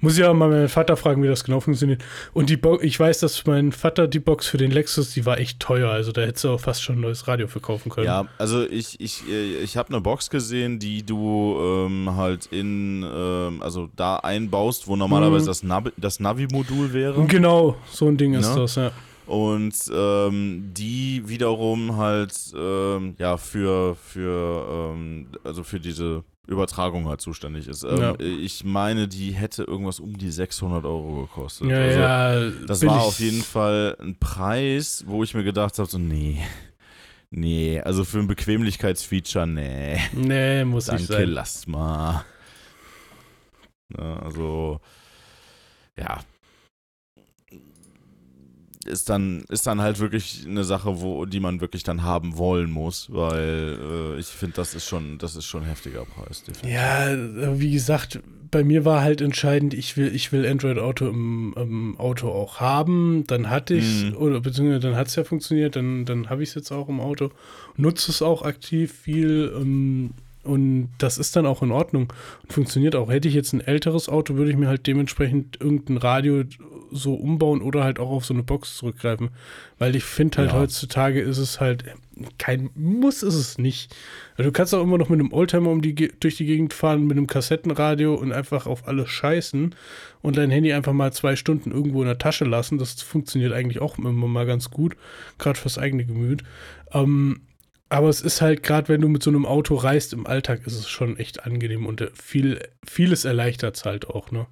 [0.00, 2.04] Muss ich aber mal meinen Vater fragen, wie das genau funktioniert.
[2.32, 5.38] Und die Bo ich weiß, dass mein Vater die Box für den Lexus, die war
[5.38, 5.90] echt teuer.
[5.90, 8.06] Also da hättest du auch fast schon ein neues Radio verkaufen können.
[8.06, 13.04] Ja, also ich, ich, äh, ich habe eine Box gesehen, die du ähm, halt in,
[13.04, 15.48] ähm, also da einbaust, wo normalerweise mhm.
[15.48, 17.24] das, Navi, das Navi-Modul wäre.
[17.26, 18.56] Genau, so ein Ding ist ja?
[18.56, 18.92] das, ja.
[19.26, 27.20] Und ähm, die wiederum halt, ähm, ja, für, für, ähm, also für diese Übertragung halt
[27.20, 27.84] zuständig ist.
[27.84, 28.14] Ähm, ja.
[28.18, 31.68] Ich meine, die hätte irgendwas um die 600 Euro gekostet.
[31.68, 35.88] Ja, also, ja, das war auf jeden Fall ein Preis, wo ich mir gedacht habe,
[35.88, 36.38] so, nee.
[37.30, 39.98] Nee, also für ein Bequemlichkeitsfeature, nee.
[40.14, 41.28] Nee, muss Danke, nicht sein.
[41.28, 42.24] lass mal.
[43.96, 44.80] Ja, also,
[45.98, 46.20] ja,
[48.88, 52.70] ist dann, ist dann halt wirklich eine Sache, wo, die man wirklich dann haben wollen
[52.70, 53.78] muss, weil
[54.16, 56.42] äh, ich finde, das ist schon, das ist schon ein heftiger Preis.
[56.42, 56.70] Definitiv.
[56.70, 58.20] Ja, wie gesagt,
[58.50, 62.60] bei mir war halt entscheidend, ich will, ich will Android Auto im, im Auto auch
[62.60, 63.24] haben.
[63.26, 64.16] Dann hatte ich mhm.
[64.16, 67.00] oder beziehungsweise dann hat es ja funktioniert, dann, dann habe ich es jetzt auch im
[67.00, 67.30] Auto,
[67.76, 69.52] nutze es auch aktiv viel.
[69.56, 70.10] Ähm,
[70.44, 73.10] und das ist dann auch in Ordnung und funktioniert auch.
[73.10, 76.44] Hätte ich jetzt ein älteres Auto, würde ich mir halt dementsprechend irgendein Radio
[76.90, 79.30] so umbauen oder halt auch auf so eine Box zurückgreifen.
[79.78, 80.58] Weil ich finde halt ja.
[80.58, 81.84] heutzutage ist es halt
[82.38, 83.94] kein Muss ist es nicht.
[84.36, 87.06] Also du kannst auch immer noch mit einem Oldtimer um die, durch die Gegend fahren,
[87.06, 89.74] mit einem Kassettenradio und einfach auf alles scheißen
[90.22, 92.78] und dein Handy einfach mal zwei Stunden irgendwo in der Tasche lassen.
[92.78, 94.96] Das funktioniert eigentlich auch immer mal ganz gut,
[95.38, 96.42] gerade fürs eigene Gemüt.
[96.92, 97.42] Ähm,
[97.90, 100.74] aber es ist halt, gerade wenn du mit so einem Auto reist im Alltag, ist
[100.74, 104.46] es schon echt angenehm und viel, vieles erleichtert es halt auch, ne?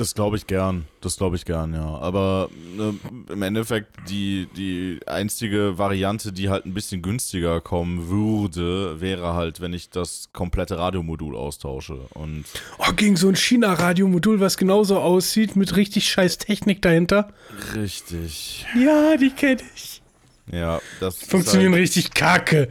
[0.00, 0.86] Das glaube ich gern.
[1.02, 1.84] Das glaube ich gern, ja.
[1.84, 2.94] Aber ne,
[3.28, 9.60] im Endeffekt die, die einzige Variante, die halt ein bisschen günstiger kommen würde, wäre halt,
[9.60, 11.98] wenn ich das komplette Radiomodul austausche.
[12.14, 12.46] Und
[12.78, 17.28] oh, gegen so ein China-Radiomodul, was genauso aussieht, mit richtig scheiß Technik dahinter.
[17.74, 18.64] Richtig.
[18.82, 20.00] Ja, die kenne ich.
[20.50, 22.70] Ja, das funktionieren halt richtig kacke.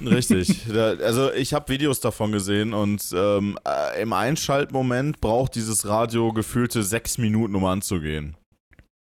[0.00, 0.62] Richtig.
[0.74, 6.82] also ich habe Videos davon gesehen und ähm, äh, im Einschaltmoment braucht dieses Radio gefühlte
[6.82, 8.36] sechs Minuten, um anzugehen.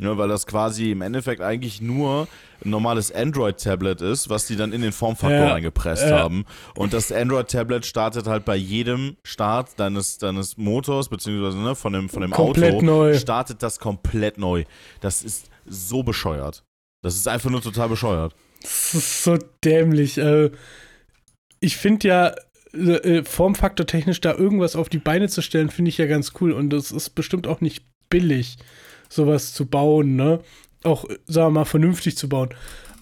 [0.02, 2.26] Ja, weil das quasi im Endeffekt eigentlich nur
[2.64, 6.18] ein normales Android-Tablet ist, was die dann in den Formfaktor ja, eingepresst ja.
[6.18, 6.44] haben.
[6.74, 12.09] Und das Android-Tablet startet halt bei jedem Start deines, deines Motors, beziehungsweise ne, von dem,
[12.09, 13.14] von dem komplett Auto, neu.
[13.16, 14.64] startet das komplett neu.
[15.00, 16.64] Das ist so bescheuert.
[17.02, 18.35] Das ist einfach nur total bescheuert.
[18.62, 20.18] Das ist so dämlich.
[20.18, 20.50] Äh,
[21.62, 22.35] ich finde ja,
[22.75, 26.53] äh, Formfaktor technisch da irgendwas auf die Beine zu stellen, finde ich ja ganz cool.
[26.53, 28.59] Und es ist bestimmt auch nicht billig,
[29.09, 30.40] sowas zu bauen, ne?
[30.83, 32.51] Auch, sagen wir mal, vernünftig zu bauen.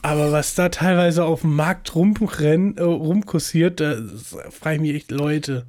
[0.03, 3.97] Aber was da teilweise auf dem Markt rumrennt, äh, rumkursiert, da
[4.51, 5.67] frage ich mich echt, Leute.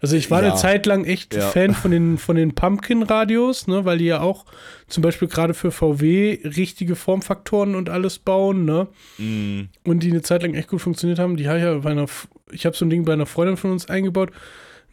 [0.00, 0.50] Also ich war Ja.
[0.50, 1.48] eine Zeit lang echt Ja.
[1.48, 4.44] Fan von den, von den Pumpkin-Radios, ne, weil die ja auch
[4.88, 8.88] zum Beispiel gerade für VW richtige Formfaktoren und alles bauen, ne?
[9.18, 11.36] Mm, Und die eine Zeit lang echt gut funktioniert haben.
[11.36, 12.06] Die habe ich ja bei einer,
[12.50, 14.30] ich habe so ein Ding bei einer Freundin von uns eingebaut.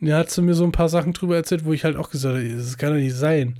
[0.01, 2.09] Und da hat sie mir so ein paar Sachen drüber erzählt, wo ich halt auch
[2.09, 3.59] gesagt habe, das kann doch nicht sein,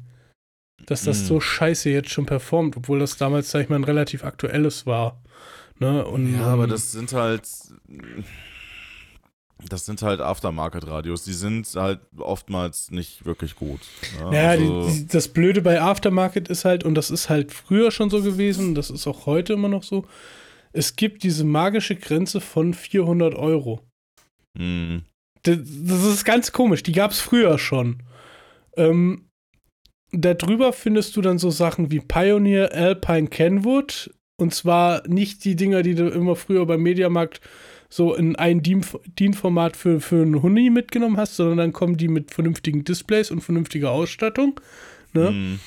[0.86, 1.26] dass das Mhm.
[1.26, 5.22] so scheiße jetzt schon performt, obwohl das damals, sag ich mal, ein relativ aktuelles war.
[5.80, 6.06] Ne?
[6.06, 7.44] Und, ja, aber ähm, das sind halt.
[9.68, 11.26] Das sind halt Aftermarket-Radios.
[11.26, 13.82] Die sind halt oftmals nicht wirklich gut.
[14.18, 14.26] ne?
[14.32, 17.92] Naja, Also- die, die, das Blöde bei Aftermarket ist halt, und das ist halt früher
[17.92, 20.06] schon so gewesen, das ist auch heute immer noch so,
[20.72, 23.82] es gibt diese magische Grenze von 400 Euro.
[24.58, 25.00] Mm,
[25.44, 28.04] Das, das ist ganz komisch, die gab es früher schon.
[28.78, 29.29] Ähm,
[30.12, 34.12] darüber findest du dann so Sachen wie Pioneer, Alpine, Kenwood.
[34.38, 37.42] Und zwar nicht die Dinger, die du immer früher beim Mediamarkt
[37.90, 38.86] so in ein DIN-
[39.20, 43.42] DIN-Format für, für einen Huni mitgenommen hast, sondern dann kommen die mit vernünftigen Displays und
[43.42, 44.62] vernünftiger Ausstattung.
[45.14, 45.32] Ne?
[45.32, 45.60] mm,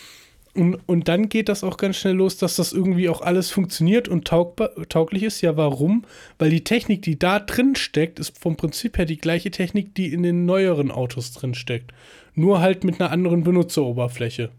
[0.55, 4.07] Und, und dann geht das auch ganz schnell los, dass das irgendwie auch alles funktioniert
[4.09, 5.41] und taugbar, tauglich ist.
[5.41, 6.05] Ja, warum?
[6.39, 10.13] Weil die Technik, die da drin steckt, ist vom Prinzip her die gleiche Technik, die
[10.13, 11.93] in den neueren Autos drin steckt.
[12.35, 14.51] Nur halt mit einer anderen Benutzeroberfläche.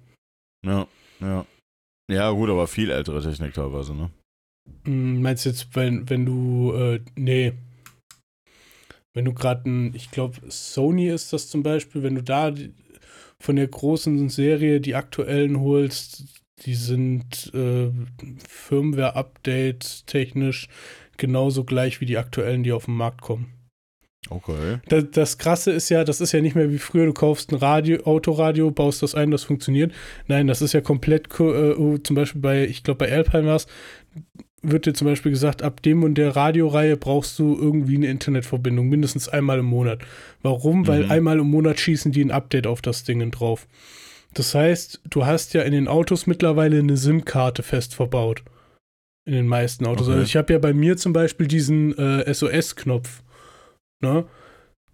[0.65, 0.88] ja,
[1.19, 1.45] ja.
[2.12, 4.12] Ja, gut, aber viel ältere Technik teilweise, ne?
[4.86, 7.53] Hm, meinst du jetzt, wenn, wenn du, äh, nee.
[9.15, 12.73] Wenn du gerade ein, ich glaube, Sony ist das zum Beispiel, wenn du da die,
[13.41, 16.23] von der großen Serie die aktuellen holst,
[16.65, 17.91] die sind äh,
[18.47, 20.67] Firmware-Updates technisch
[21.17, 23.53] genauso gleich wie die aktuellen, die auf den Markt kommen.
[24.29, 24.79] Okay.
[24.88, 27.55] Das, das Krasse ist ja, das ist ja nicht mehr wie früher, du kaufst ein
[27.57, 29.91] Radio, Autoradio, baust das ein, das funktioniert.
[30.27, 33.67] Nein, das ist ja komplett, ko- äh, zum Beispiel bei, ich glaube bei Alpine war's,
[34.62, 38.88] wird dir zum Beispiel gesagt, ab dem und der Radioreihe brauchst du irgendwie eine Internetverbindung,
[38.88, 39.99] mindestens einmal im Monat.
[40.41, 40.88] Warum?
[40.88, 41.12] Weil Mhm.
[41.12, 43.67] einmal im Monat schießen die ein Update auf das Ding drauf.
[44.33, 48.41] Das heißt, du hast ja in den Autos mittlerweile eine SIM-Karte fest verbaut.
[49.25, 50.07] In den meisten Autos.
[50.07, 50.13] Okay.
[50.13, 53.21] Also ich habe ja bei mir zum Beispiel diesen äh, SOS-Knopf.
[54.04, 54.26] Ne?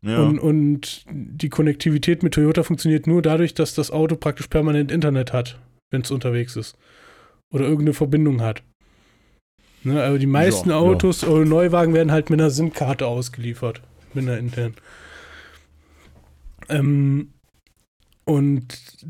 [0.01, 0.19] Ja.
[0.21, 5.33] Und, und die Konnektivität mit Toyota funktioniert nur dadurch, dass das Auto praktisch permanent Internet
[5.33, 5.59] hat,
[5.91, 6.77] wenn es unterwegs ist.
[7.51, 8.63] Oder irgendeine Verbindung hat.
[9.83, 10.81] Ne, aber die meisten Ja, ja.
[10.81, 13.81] Autos oder Neuwagen werden halt mit einer SIM-Karte ausgeliefert.
[14.13, 14.75] Mit einer internen.
[16.69, 17.33] Ähm,
[18.29, 18.63] und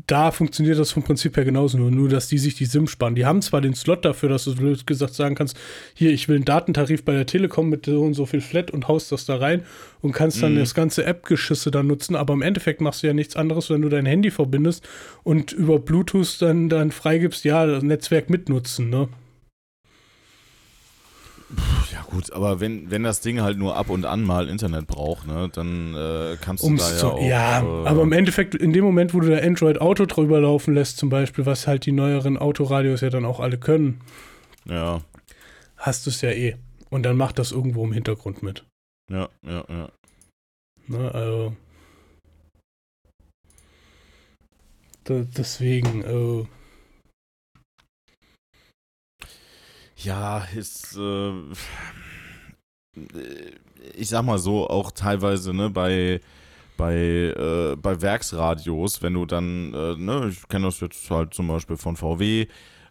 [0.06, 3.14] da funktioniert das vom Prinzip her genauso nur, nur dass die sich die SIM sparen.
[3.14, 5.58] Die haben zwar den Slot dafür, dass du blöd gesagt sagen kannst,
[5.92, 8.88] hier, ich will einen Datentarif bei der Telekom mit so und so viel Flat und
[8.88, 9.62] haust das da rein
[10.00, 10.60] und kannst dann Mhm.
[10.60, 13.90] das ganze App-Geschisse dann nutzen, aber im Endeffekt machst du ja nichts anderes, wenn du
[13.90, 14.88] dein Handy verbindest
[15.22, 19.08] und über Bluetooth dann, dann freigibst, ja, das Netzwerk mitnutzen, ne?
[21.92, 25.26] Ja, gut, aber wenn, wenn das Ding halt nur ab und an mal Internet braucht,
[25.26, 27.22] ne, dann äh, kannst du Um's da ja zu, auch.
[27.22, 30.74] ja, äh, aber im Endeffekt, in dem Moment, wo du da Android Auto drüber laufen
[30.74, 34.00] lässt, zum Beispiel, was halt die neueren Autoradios ja dann auch alle können,
[34.68, 35.00] Ja,
[35.76, 36.56] hast du es ja eh.
[36.90, 38.64] Und dann macht das irgendwo im Hintergrund mit.
[39.10, 39.88] ja, ja, ja.
[40.88, 41.54] Ne, also.
[45.04, 46.44] Da, deswegen, äh,
[50.02, 51.32] Ja, ist, äh,
[53.94, 56.20] ich sag mal so, auch teilweise, ne, bei,
[56.76, 61.48] bei, äh, bei Werksradios, wenn du dann, äh, ne, ich kenne das jetzt halt zum
[61.48, 62.46] Beispiel von VW,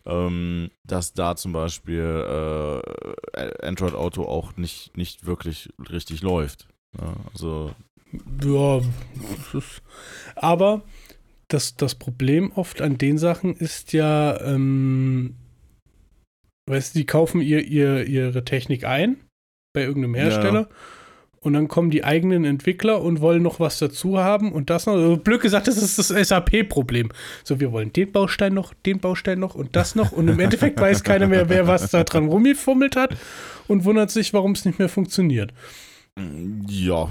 [0.06, 6.68] ähm, dass da zum Beispiel äh, Android Auto auch nicht, nicht wirklich richtig läuft.
[6.98, 7.72] Ja, also,
[8.44, 8.82] ja.
[10.36, 10.82] Aber
[11.48, 15.36] das, das Problem oft an den Sachen ist ja, ähm,
[16.70, 19.18] weißt du, die kaufen ihr, ihr, ihre Technik ein
[19.74, 20.22] bei irgendeinem Ja.
[20.24, 20.70] Hersteller.
[21.42, 24.94] Und dann kommen die eigenen Entwickler und wollen noch was dazu haben und das noch.
[24.96, 27.10] Also blöd gesagt, das ist das SAP-Problem.
[27.46, 30.12] So, wir wollen den Baustein noch, den Baustein noch und das noch.
[30.12, 33.16] Und im Endeffekt weiß keiner mehr, wer was da dran rumgefummelt hat
[33.70, 35.54] und wundert sich, warum es nicht mehr funktioniert.
[36.68, 37.10] ja,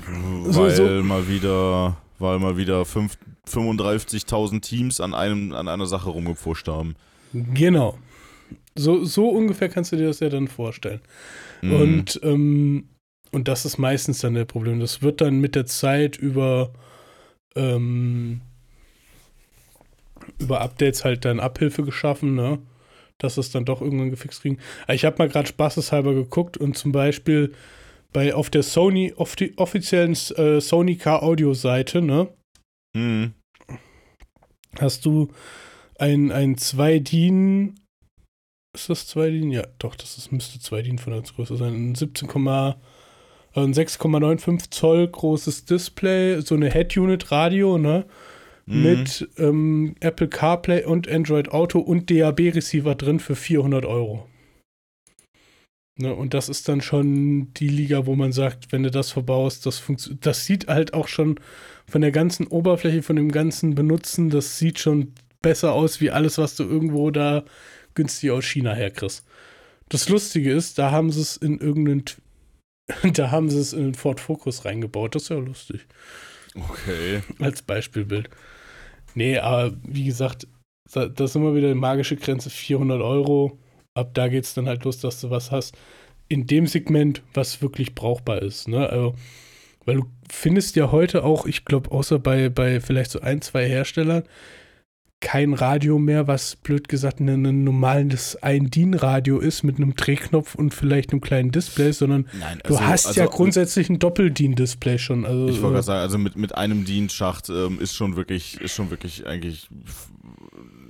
[0.51, 3.17] So- weil so- mal wieder, weil mal wieder fünf-
[3.49, 6.97] 35.000 Teams an, einem, an einer Sache rumgepfuscht haben.
[7.33, 7.97] Genau.
[8.79, 11.01] So, so ungefähr kannst du dir das ja dann vorstellen.
[11.63, 11.73] Mhm.
[11.73, 12.89] Und, ähm,
[13.33, 14.81] und das ist meistens dann der Problem.
[14.81, 16.73] Das wird dann mit der Zeit über,
[17.57, 18.41] ähm,
[20.39, 22.59] über Updates halt dann Abhilfe geschaffen, ne?
[23.19, 24.59] Dass es dann doch irgendwann gefixt kriegen.
[24.85, 27.53] Aber Ich habe mal gerade spaßeshalber geguckt und zum Beispiel
[28.13, 32.29] bei auf der Sony, auf die offiziellen äh, Sony Car Audio Seite, ne?
[32.95, 33.35] Mhm.
[34.79, 35.29] Hast du
[35.99, 37.75] ein, ein 2 DIN,
[38.79, 39.51] ist das 2 DIN?
[39.51, 41.91] Ja, doch, das ist, müsste 2 DIN von der Größe sein.
[41.91, 42.75] Ein 17, äh,
[43.55, 48.07] ein 6,95 Zoll großes Display, so eine Head-Unit Radio, ne?
[48.67, 48.83] Mhm.
[48.83, 54.29] Mit ähm, Apple CarPlay und Android Auto und DAB-Receiver drin für 400 Euro.
[56.01, 59.67] Ne, und das ist dann schon die Liga, wo man sagt, wenn du das verbaust,
[59.67, 60.25] das funktioniert.
[60.25, 61.41] Das sieht halt auch schon
[61.89, 65.13] von der ganzen Oberfläche, von dem ganzen Benutzen, das sieht schon
[65.43, 67.45] besser aus wie alles, was du irgendwo da
[67.99, 69.27] günstig aus China herkriegst.
[69.89, 72.05] Das Lustige ist, da haben sie es in irgendeinen,
[73.15, 75.15] da haben sie es in den Ford Focus reingebaut.
[75.15, 75.87] Das ist ja lustig.
[76.55, 77.23] Okay.
[77.41, 78.31] Als Beispielbild.
[79.15, 80.47] Nee, aber wie gesagt,
[80.93, 83.59] da, das ist immer wieder die magische Grenze 400 Euro.
[83.95, 85.77] Ab da geht es dann halt los, dass du was hast
[86.29, 88.69] in dem Segment, was wirklich brauchbar ist.
[88.69, 88.89] Ne?
[88.89, 89.15] Also,
[89.85, 93.67] weil du findest ja heute auch, ich glaube, außer bei, bei vielleicht so ein, zwei
[93.67, 94.25] Herstellern,
[95.21, 100.73] kein Radio mehr, was blöd gesagt ein, ein normales Ein-DIN-Radio ist mit einem Drehknopf und
[100.75, 105.27] vielleicht einem kleinen Display, sondern Nein, du hast ja grundsätzlich ein Doppel-DIN-Display schon.
[105.27, 108.61] Also, Ich wollte äh, gerade sagen, also mit, mit einem DIN-Schacht ähm, ist schon wirklich,
[108.61, 109.69] ist schon wirklich eigentlich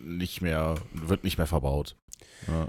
[0.05, 1.97] nicht mehr, wird nicht mehr verbaut.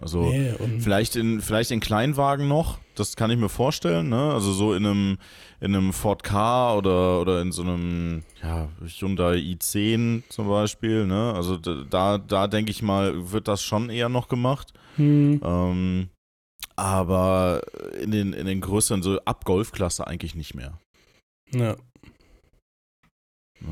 [0.02, 4.34] Also nee, vielleicht in, vielleicht in Kleinwagen noch, das kann ich mir vorstellen, ne?
[4.34, 5.18] Also so in einem,
[5.62, 11.34] in einem Ford K oder, oder in so einem ja, Hyundai i10 zum Beispiel, ne?
[11.34, 14.74] Also da, da denke ich mal, wird das schon eher noch gemacht.
[14.98, 16.10] hm, Ähm,
[16.76, 17.62] aber
[18.02, 20.78] in den, in den größeren, so ab Golfklasse eigentlich nicht mehr.
[21.52, 21.76] ja.
[23.62, 23.68] Ja.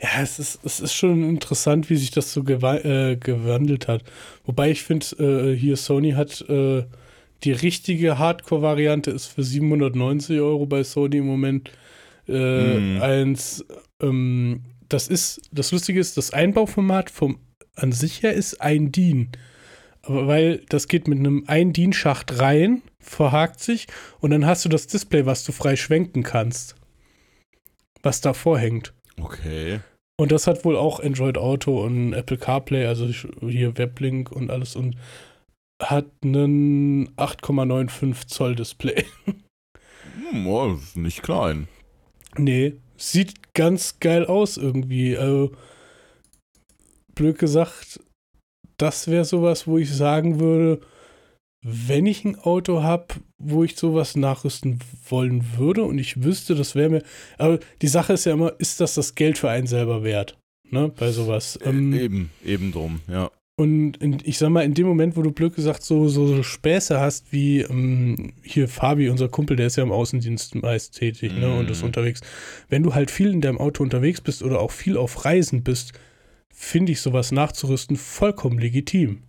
[0.00, 4.02] Ja, es ist, es ist schon interessant, wie sich das so äh, gewandelt hat.
[4.44, 6.84] Wobei ich finde, äh, hier Sony hat äh,
[7.44, 11.70] die richtige Hardcore-Variante ist für 790 Euro bei Sony im Moment.
[12.28, 12.98] Mhm.
[13.00, 13.64] Eins,
[14.02, 17.38] ähm, das ist, das Lustige ist, das Einbauformat vom
[17.76, 19.30] an sich her ist ein DIN.
[20.02, 23.86] Aber weil das geht mit einem ein DIN-Schacht rein, verhakt sich
[24.20, 26.76] und dann hast du das Display, was du frei schwenken kannst.
[28.02, 28.94] Was davor hängt.
[29.20, 29.80] Okay.
[30.18, 33.06] Und das hat wohl auch Android Auto und Apple CarPlay, also
[33.40, 34.96] hier Weblink und alles und
[35.82, 39.04] hat einen 8,95 Zoll Display.
[40.30, 41.68] Hm, oh, ist nicht klein.
[42.38, 45.16] nee, sieht ganz geil aus irgendwie.
[45.16, 45.52] Also,
[47.14, 48.00] blöd gesagt,
[48.78, 50.80] das wäre sowas, wo ich sagen würde,
[51.62, 53.06] wenn ich ein Auto habe,
[53.38, 57.02] wo ich sowas nachrüsten wollen würde und ich wüsste, das wäre mir.
[57.38, 60.38] Aber die Sache ist ja immer, ist das das Geld für einen selber wert?
[60.70, 61.58] Ne, bei sowas.
[61.64, 63.30] Ähm, Äh, eben, eben drum, ja.
[63.58, 66.42] Und in, ich sag mal, in dem Moment, wo du blöd gesagt so, so, so
[66.42, 71.32] Späße hast, wie ähm, hier Fabi, unser Kumpel, der ist ja im Außendienst meist tätig
[71.32, 71.86] ne, und ist Mhm.
[71.86, 72.20] unterwegs.
[72.68, 75.92] Wenn du halt viel in deinem Auto unterwegs bist oder auch viel auf Reisen bist,
[76.52, 79.22] finde ich sowas nachzurüsten vollkommen legitim.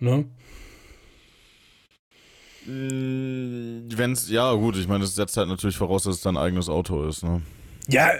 [0.00, 0.24] Ne?
[2.66, 7.04] Wenn's, ja gut, ich meine, das setzt halt natürlich voraus, dass es dein eigenes Auto
[7.06, 7.42] ist, ne?
[7.88, 8.12] Ja,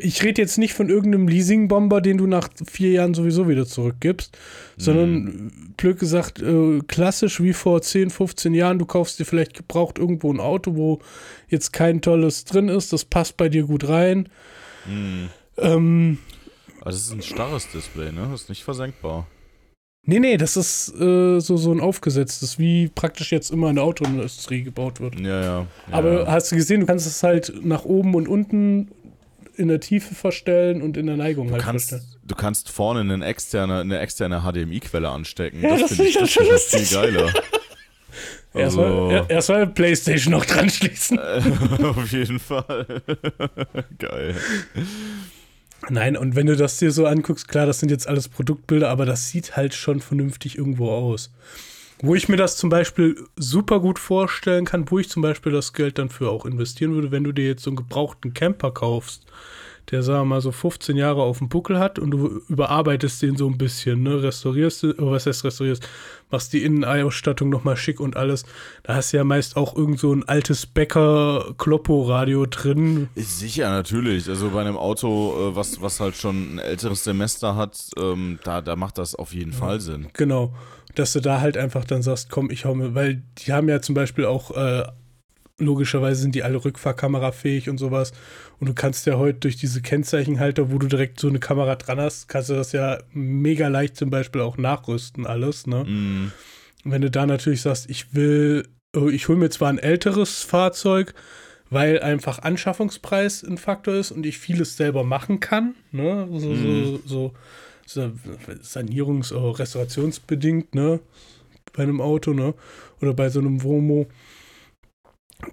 [0.00, 4.36] ich rede jetzt nicht von irgendeinem Leasingbomber, den du nach vier Jahren sowieso wieder zurückgibst,
[4.76, 9.98] sondern blöd gesagt, äh, klassisch wie vor 10, 15 Jahren, du kaufst dir vielleicht gebraucht
[9.98, 10.98] irgendwo ein Auto, wo
[11.48, 14.28] jetzt kein tolles drin ist, das passt bei dir gut rein.
[14.86, 15.28] Hm.
[15.58, 16.18] Ähm,
[16.80, 18.26] Also es ist ein starres Display, ne?
[18.32, 19.28] Das ist nicht versenkbar.
[20.06, 23.84] Nee, nee, das ist äh, so, so ein aufgesetztes, wie praktisch jetzt immer in der
[23.84, 25.18] Autoindustrie gebaut wird.
[25.20, 25.66] Ja, ja.
[25.90, 26.26] Aber ja.
[26.32, 28.90] hast du gesehen, du kannst es halt nach oben und unten
[29.56, 32.12] in der Tiefe verstellen und in der Neigung Du halt kannst, verstellen.
[32.26, 35.62] du kannst vorne eine externe, eine externe HDMI-Quelle anstecken.
[35.62, 36.88] Ja, das finde find ich das schon lustig.
[36.88, 37.32] viel geiler.
[38.54, 41.18] Erstmal Also, er- erstmal Playstation noch dran schließen.
[41.82, 43.02] auf jeden Fall.
[43.98, 44.34] Geil.
[45.90, 49.04] Nein, und wenn du das dir so anguckst, klar, das sind jetzt alles Produktbilder, aber
[49.04, 51.30] das sieht halt schon vernünftig irgendwo aus.
[52.00, 55.72] Wo ich mir das zum Beispiel super gut vorstellen kann, wo ich zum Beispiel das
[55.72, 59.24] Geld dann für auch investieren würde, wenn du dir jetzt so einen gebrauchten Camper kaufst,
[59.90, 63.36] der, sagen wir mal, so 15 Jahre auf dem Buckel hat und du überarbeitest den
[63.36, 65.86] so ein bisschen, ne, restaurierst, oh, was heißt restaurierst,
[66.30, 68.44] machst die Innenausstattung nochmal schick und alles.
[68.82, 74.28] Da hast du ja meist auch irgend so ein altes Becker-Kloppo-Radio drin, Sicher, natürlich.
[74.28, 78.60] Also bei einem Auto, äh, was, was halt schon ein älteres Semester hat, ähm, da,
[78.60, 80.08] da macht das auf jeden Fall Sinn.
[80.14, 80.54] Genau.
[80.94, 83.80] Dass du da halt einfach dann sagst, komm, ich hau mir, weil die haben ja
[83.80, 84.84] zum Beispiel auch, äh,
[85.58, 88.12] logischerweise sind die alle rückfahrkamerafähig und sowas.
[88.58, 92.00] Und du kannst ja heute durch diese Kennzeichenhalter, wo du direkt so eine Kamera dran
[92.00, 95.84] hast, kannst du das ja mega leicht zum Beispiel auch nachrüsten, alles, ne?
[95.84, 96.32] Mm,
[96.84, 100.42] Und wenn du da natürlich sagst, ich will äh, ich hole mir zwar ein älteres
[100.42, 101.14] Fahrzeug,
[101.70, 105.74] weil einfach Anschaffungspreis ein Faktor ist und ich vieles selber machen kann.
[105.92, 106.28] Ne?
[106.32, 106.84] So, Mhm.
[106.84, 107.32] so, so,
[107.86, 108.12] so
[108.62, 111.00] Sanierungs- oder restaurationsbedingt, ne?
[111.76, 112.54] Bei einem Auto, ne?
[113.00, 114.06] Oder bei so einem Womo.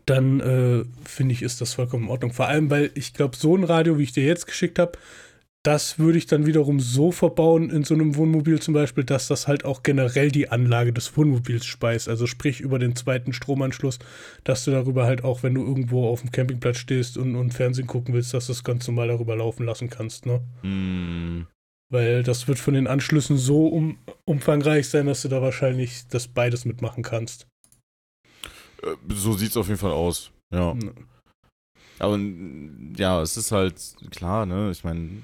[0.06, 2.34] Dann äh, finde ich, ist das vollkommen in Ordnung.
[2.34, 4.98] Vor allem, weil ich glaube, so ein Radio, wie ich dir jetzt geschickt habe,
[5.64, 9.48] das würde ich dann wiederum so verbauen in so einem Wohnmobil zum Beispiel, dass das
[9.48, 12.10] halt auch generell die Anlage des Wohnmobils speist.
[12.10, 14.00] Also sprich über den zweiten Stromanschluss,
[14.44, 17.86] dass du darüber halt auch, wenn du irgendwo auf dem Campingplatz stehst und, und Fernsehen
[17.86, 20.42] gucken willst, dass du das ganz normal darüber laufen lassen kannst, ne?
[20.64, 21.46] Mm,
[21.90, 26.28] Weil das wird von den Anschlüssen so um, umfangreich sein, dass du da wahrscheinlich das
[26.28, 27.51] beides mitmachen kannst.
[28.84, 30.32] Äh, so sieht's auf jeden Fall aus.
[30.54, 30.76] Ja.
[32.00, 32.20] Aber
[32.98, 33.76] ja, es ist halt
[34.10, 34.72] klar, ne?
[34.72, 35.22] Ich meine,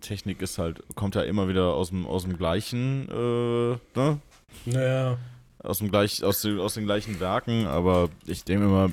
[0.00, 4.18] Technik ist halt, kommt ja immer wieder aus dem, aus dem gleichen, äh, ne?
[4.66, 5.18] Naja,
[5.62, 8.90] Aus dem gleich, aus, den, aus den gleichen Werken, aber ich denke immer,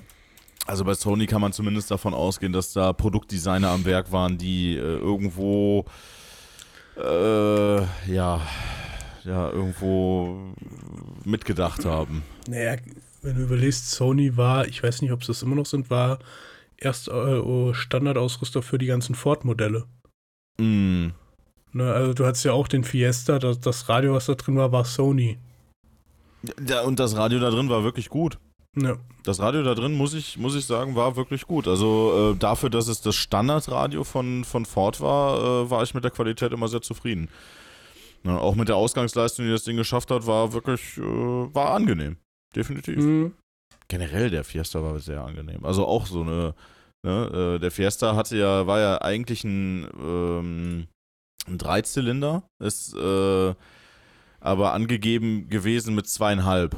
[0.67, 4.75] also bei Sony kann man zumindest davon ausgehen, dass da Produktdesigner am Werk waren, die
[4.75, 5.85] äh, irgendwo
[6.97, 7.81] äh,
[8.13, 8.41] ja,
[9.23, 10.53] ja, irgendwo
[11.25, 12.23] mitgedacht haben.
[12.47, 12.75] naja,
[13.21, 16.19] wenn du überlegst, Sony war, ich weiß nicht, ob sie das immer noch sind, war
[16.77, 19.85] erst äh, Standardausrüster für die ganzen Ford-Modelle.
[20.59, 21.09] Mm,
[21.73, 24.71] Ne, also du hattest ja auch den Fiesta, das, das Radio, was da drin war,
[24.71, 25.37] war Sony.
[26.67, 28.37] ja, und das Radio da drin war wirklich gut.
[28.75, 28.97] Ja.
[29.23, 31.67] Das Radio da drin, muss ich, muss ich sagen, war wirklich gut.
[31.67, 36.03] Also äh, dafür, dass es das Standardradio von, von Ford war, äh, war ich mit
[36.03, 37.29] der Qualität immer sehr zufrieden.
[38.23, 42.17] Ja, auch mit der Ausgangsleistung, die das Ding geschafft hat, war wirklich, äh, war angenehm.
[42.55, 42.97] Definitiv.
[42.97, 43.33] Mhm.
[43.87, 45.65] Generell der Fiesta war sehr angenehm.
[45.65, 46.53] Also auch so eine,
[47.05, 50.87] ne, äh, der Fiesta hatte ja, war ja eigentlich ein, ähm,
[51.47, 53.55] ein Dreizylinder, ist äh,
[54.39, 56.75] aber angegeben gewesen mit zweieinhalb.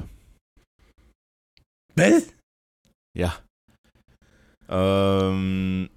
[1.96, 2.24] Well?
[3.18, 3.36] Ja.
[4.70, 5.90] Ähm,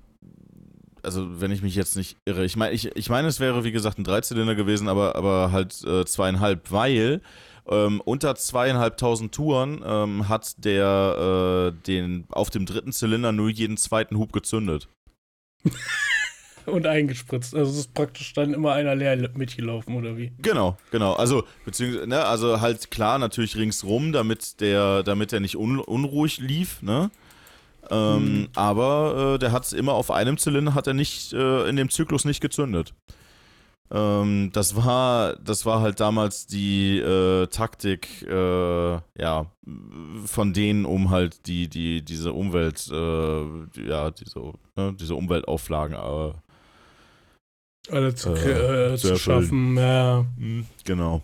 [1.03, 3.73] also wenn ich mich jetzt nicht irre, ich meine, ich, ich meine, es wäre wie
[3.73, 7.23] gesagt ein Dreizylinder gewesen, aber, aber halt äh, zweieinhalb, weil
[7.69, 13.77] ähm, unter zweieinhalbtausend Touren ähm, hat der äh, den auf dem dritten Zylinder nur jeden
[13.77, 14.89] zweiten Hub gezündet.
[16.67, 17.55] Und eingespritzt.
[17.55, 20.33] Also es ist praktisch dann immer einer leer mitgelaufen, oder wie?
[20.39, 21.13] Genau, genau.
[21.13, 26.39] Also beziehungsweise, ne, also halt klar natürlich ringsrum, damit der, damit der nicht un, unruhig
[26.39, 27.11] lief, ne?
[27.89, 28.49] Ähm, Mhm.
[28.57, 31.89] Aber äh, der hat es immer auf einem Zylinder, hat er nicht äh, in dem
[31.89, 32.95] Zyklus nicht gezündet.
[33.91, 39.47] Ähm, das war, das war halt damals die äh, Taktik, äh, ja,
[40.25, 46.33] von denen, um halt die, die, diese Umwelt, äh, ja, diese, ne, diese Umweltauflagen äh,
[47.93, 50.27] Alle zu, Äh, kre- äh, zu zu schaffen, ja.
[50.85, 51.23] Genau.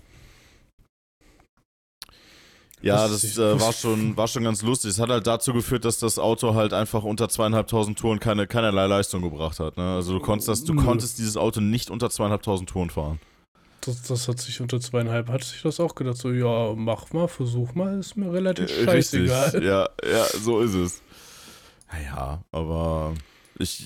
[2.83, 4.91] Ja, Das äh, war, schon, war schon ganz lustig.
[4.91, 8.87] Es hat halt dazu geführt, dass das Auto halt einfach unter zweieinhalbtausend Touren keine, keinerlei
[8.87, 9.77] Leistung gebracht hat.
[9.77, 9.95] Ne?
[9.95, 13.21] Also du konntest, das, du konntest dieses Auto nicht unter zweieinhalbtausend Touren fahren.
[13.83, 17.27] Das, das hat sich unter zweieinhalb, hat sich das auch gedacht, so, ja, mach mal,
[17.27, 19.63] versuch mal, ist mir relativ Äh, scheißegal.
[19.65, 21.03] Ja, ja, so ist es.
[21.91, 23.15] Naja, aber
[23.59, 23.85] ich,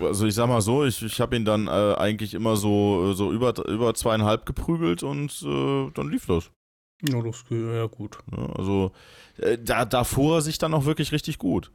[0.00, 3.32] also ich sag mal so, ich, ich habe ihn dann äh, eigentlich immer so, so
[3.32, 6.50] über, über zweieinhalb geprügelt und äh, dann lief das.
[7.02, 8.18] Ja, das geht, ja gut.
[8.56, 8.92] Also
[9.38, 11.70] äh, da, da fuhr er sich dann auch wirklich richtig gut.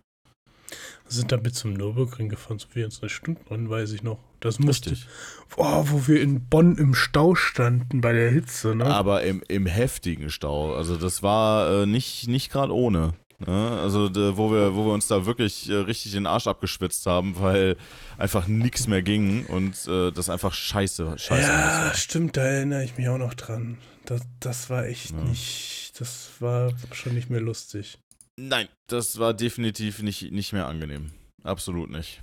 [1.06, 4.20] Wir sind damit zum Nürburgring gefahren, so 24 Stunden dran, weiß ich noch.
[4.40, 5.08] Das musste Richtig.
[5.56, 8.86] Boah, wo wir in Bonn im Stau standen bei der Hitze, ne?
[8.86, 10.74] Aber im, im heftigen Stau.
[10.74, 13.14] Also das war äh, nicht, nicht gerade ohne.
[13.46, 13.80] Ne?
[13.82, 17.36] Also da, wo, wir, wo wir uns da wirklich äh, richtig den Arsch abgeschwitzt haben,
[17.40, 17.76] weil
[18.18, 22.98] einfach nichts mehr ging und äh, das einfach scheiße, scheiße ja, stimmt, da erinnere ich
[22.98, 23.78] mich auch noch dran.
[24.06, 25.18] Das, das war echt Ja.
[25.24, 27.97] nicht, das war schon nicht mehr lustig.
[28.39, 31.12] Nein, das war definitiv nicht, nicht mehr angenehm.
[31.43, 32.22] Absolut nicht.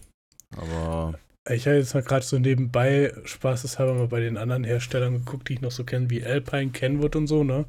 [0.57, 1.19] Aber
[1.49, 5.55] Ich habe jetzt mal gerade so nebenbei spaßeshalber mal bei den anderen Herstellern geguckt, die
[5.55, 7.65] ich noch so kenne, wie Alpine, Kenwood und so, ne?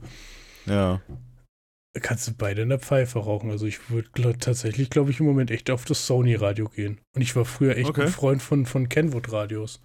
[0.65, 1.01] ja.
[2.01, 3.51] Kannst du beide in der Pfeife rauchen.
[3.51, 6.99] Also ich würde gl- tatsächlich, glaube ich, im Moment echt auf das Sony-Radio gehen.
[7.13, 8.03] Und ich war früher echt Okay.
[8.03, 9.81] ein Freund von, von Kenwood-Radios.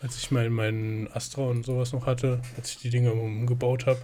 [0.00, 4.00] Als ich meinen meinen Astra und sowas noch hatte, als ich die Dinger umgebaut habe.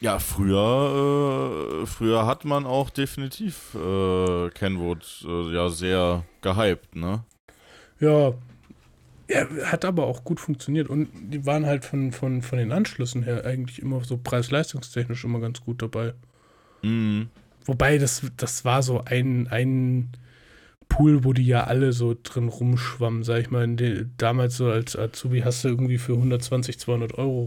[0.00, 7.24] Ja, früher, äh, früher hat man auch definitiv äh, Kenwood äh, ja sehr gehypt, ne?
[7.98, 8.32] Ja,
[9.28, 10.88] ja, hat aber auch gut funktioniert.
[10.88, 15.40] Und die waren halt von, von, von den Anschlüssen her eigentlich immer so preis-leistungstechnisch immer
[15.40, 16.14] ganz gut dabei.
[16.82, 17.28] Mhm.
[17.64, 20.10] Wobei, das, das war so ein, ein
[20.88, 23.64] Pool, wo die ja alle so drin rumschwammen, sag ich mal.
[23.64, 27.46] In den, damals so als Azubi hast du irgendwie für 120, 200 Euro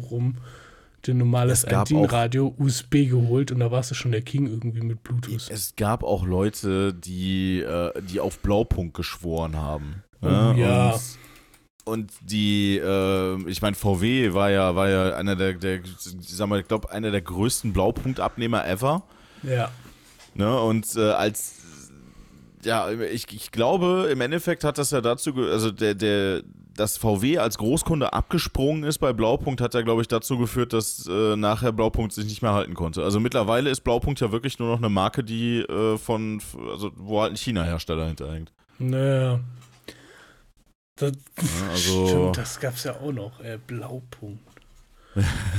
[1.05, 5.03] dir ein normales Antin-Radio USB geholt und da warst du schon der King irgendwie mit
[5.03, 5.49] Bluetooth.
[5.49, 10.03] Es gab auch Leute, die, äh, die auf Blaupunkt geschworen haben.
[10.21, 10.55] Oh, ne?
[10.57, 10.91] ja.
[10.91, 11.01] Und,
[11.83, 15.81] und die, äh, ich meine, VW war ja, war ja einer der, der
[16.19, 19.03] sag mal, ich glaube, einer der größten Blaupunktabnehmer ever.
[19.43, 19.71] Ja.
[20.35, 20.59] Ne?
[20.61, 21.55] Und äh, als
[22.63, 26.43] ja, ich, ich glaube, im Endeffekt hat das ja dazu, also der, der,
[26.75, 31.07] dass VW als Großkunde abgesprungen ist bei Blaupunkt, hat ja, glaube ich, dazu geführt, dass
[31.07, 33.03] äh, nachher Blaupunkt sich nicht mehr halten konnte.
[33.03, 36.41] Also mittlerweile ist Blaupunkt ja wirklich nur noch eine Marke, die äh, von,
[36.71, 38.51] also wo halt ein China-Hersteller hinterhängt.
[38.79, 39.39] Naja.
[40.95, 43.39] Das, Ja, also- Stimmt, das gab's ja auch noch.
[43.41, 44.39] Äh, Blaupunkt.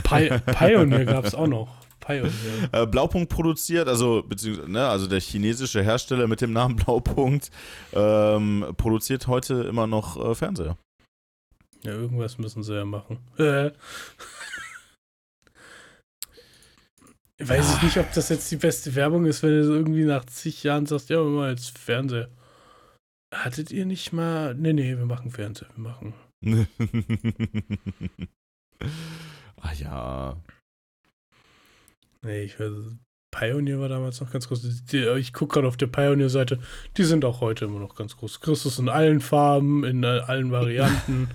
[0.02, 1.81] Pi Pioneer gab's auch noch.
[2.02, 2.32] Pioneer.
[2.72, 7.50] Äh, Blaupunkt produziert, also beziehungsweise, ne, also der chinesische Hersteller mit dem Namen Blaupunkt
[7.92, 10.76] ähm, produziert heute immer noch äh, Fernseher.
[11.84, 13.18] Ja, irgendwas müssen sie ja machen.
[13.38, 13.70] Äh.
[17.38, 20.24] Weiß ich nicht, ob das jetzt die beste Werbung ist, wenn du so irgendwie nach
[20.26, 22.28] zig Jahren sagst, ja, wir machen jetzt Fernseher.
[23.34, 24.54] Hattet ihr nicht mal.
[24.54, 25.68] Nee, nee, wir machen Fernseher.
[25.74, 26.14] Wir machen.
[29.60, 30.36] ah ja.
[32.24, 32.72] Nee, ich weiß.
[33.34, 34.82] Pioneer war damals noch ganz groß.
[35.16, 36.60] Ich gucke gerade auf der Pioneer-Seite.
[36.98, 38.40] Die sind auch heute immer noch ganz groß.
[38.40, 41.28] Christus in allen Farben, in äh, allen Varianten.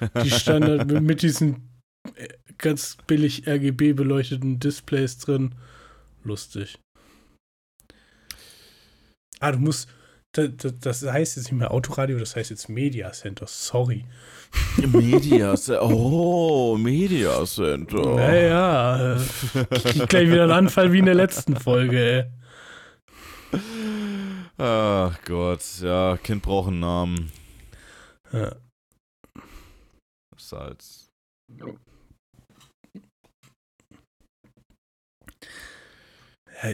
[0.24, 1.80] Die Standard mit- mit diesen
[2.16, 2.28] äh,
[2.58, 5.54] ganz billig RGB beleuchteten Displays drin.
[6.24, 6.78] Lustig.
[9.40, 9.88] Ah, du musst.
[10.36, 13.46] Das, das heißt jetzt nicht mehr Autoradio, das heißt jetzt Media Center.
[13.46, 14.04] Sorry.
[14.76, 15.82] Media Center.
[15.82, 18.16] Oh, Media Center.
[18.16, 22.30] Naja, äh, krieg gleich wieder einen Anfall wie in der letzten Folge,
[23.52, 23.60] ey.
[24.58, 27.32] Ach Gott, ja, Kind braucht einen Namen.
[28.32, 28.54] Ja.
[30.30, 30.84] Das ist halt.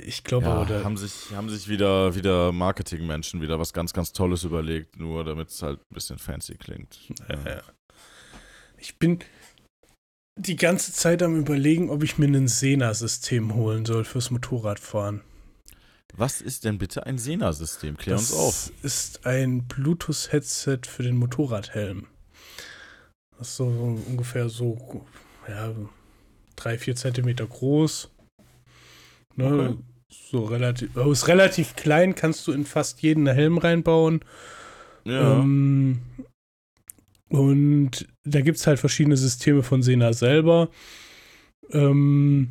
[0.03, 0.85] Ich glaube, Ja, oder.
[0.85, 5.49] haben sich, haben sich wieder, wieder Marketingmenschen wieder was ganz, ganz Tolles überlegt, nur damit
[5.51, 6.99] es halt ein bisschen fancy klingt.
[7.29, 7.63] Ja.
[8.77, 9.21] Ich bin
[10.37, 15.23] die ganze Zeit am überlegen, ob ich mir ein Sena-System holen soll fürs Motorradfahren.
[16.15, 17.97] Was ist denn bitte ein Sena-System?
[17.97, 18.71] Klär uns auf.
[18.83, 22.07] ist ein Bluetooth-Headset für den Motorradhelm.
[23.39, 25.07] Das ist so, so ungefähr so,
[25.49, 25.75] ja,
[26.55, 28.11] drei, vier Zentimeter groß.
[29.37, 29.53] Ne?
[29.53, 29.75] Okay.
[30.31, 34.21] So relativ, oh, ist relativ klein, kannst du in fast jeden Helm reinbauen.
[35.05, 35.39] Ja.
[35.41, 36.01] Ähm,
[37.29, 40.69] und da gibt es halt verschiedene Systeme von Sena selber.
[41.71, 42.51] Ähm,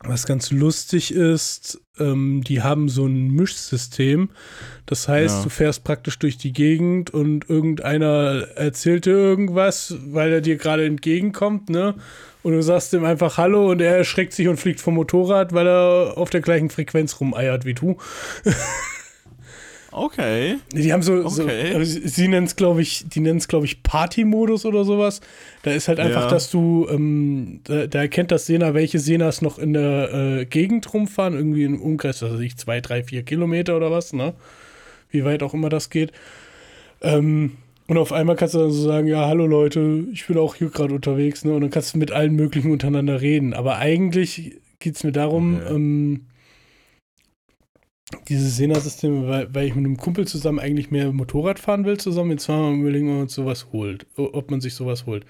[0.00, 4.30] was ganz lustig ist, ähm, die haben so ein Mischsystem.
[4.86, 5.42] Das heißt, Ja.
[5.44, 10.84] du fährst praktisch durch die Gegend und irgendeiner erzählt dir irgendwas, weil er dir gerade
[10.84, 11.94] entgegenkommt, ne?
[12.44, 15.66] Und du sagst ihm einfach Hallo und er erschreckt sich und fliegt vom Motorrad, weil
[15.66, 17.96] er auf der gleichen Frequenz rumeiert wie du.
[19.90, 20.58] okay.
[20.72, 21.74] Die haben so, so Okay.
[21.74, 25.20] also sie sie nennen es, glaube ich, die nennen es, glaube ich, Party-Modus oder sowas.
[25.62, 26.28] Da ist halt einfach, Ja.
[26.30, 30.92] dass du, ähm, da, da erkennt das Sena, welche Senas noch in der äh, Gegend
[30.92, 34.34] rumfahren, irgendwie im Umkreis, was weiß ich, zwei, drei, vier Kilometer oder was, ne?
[35.10, 36.12] Wie weit auch immer das geht.
[37.00, 37.56] Ähm,
[37.86, 40.70] und auf einmal kannst du dann so sagen, ja, hallo Leute, ich bin auch hier
[40.70, 41.52] gerade unterwegs, ne?
[41.54, 43.52] Und dann kannst du mit allen möglichen untereinander reden.
[43.54, 45.74] Aber eigentlich geht es mir darum, Okay.
[45.74, 46.26] ähm,
[48.28, 52.30] diese Sena-Systeme, weil, weil ich mit einem Kumpel zusammen eigentlich mehr Motorrad fahren will zusammen.
[52.32, 54.06] Jetzt mal überlegen, ob man uns sowas holt.
[54.16, 55.24] o- Ob man sich sowas holt.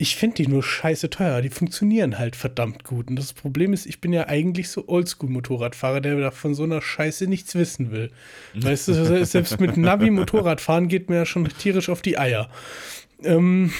[0.00, 1.42] Ich finde die nur scheiße teuer.
[1.42, 3.08] Die funktionieren halt verdammt gut.
[3.08, 7.26] Und das Problem ist, ich bin ja eigentlich so Oldschool-Motorradfahrer, der von so einer Scheiße
[7.26, 8.12] nichts wissen will.
[8.54, 12.48] Weißt du, selbst mit Navi Motorradfahren geht mir ja schon tierisch auf die Eier.
[13.24, 13.72] Ähm,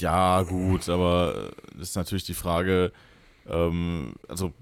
[0.00, 2.92] Ja, gut, aber äh, ist natürlich die Frage,
[3.46, 4.52] ähm, also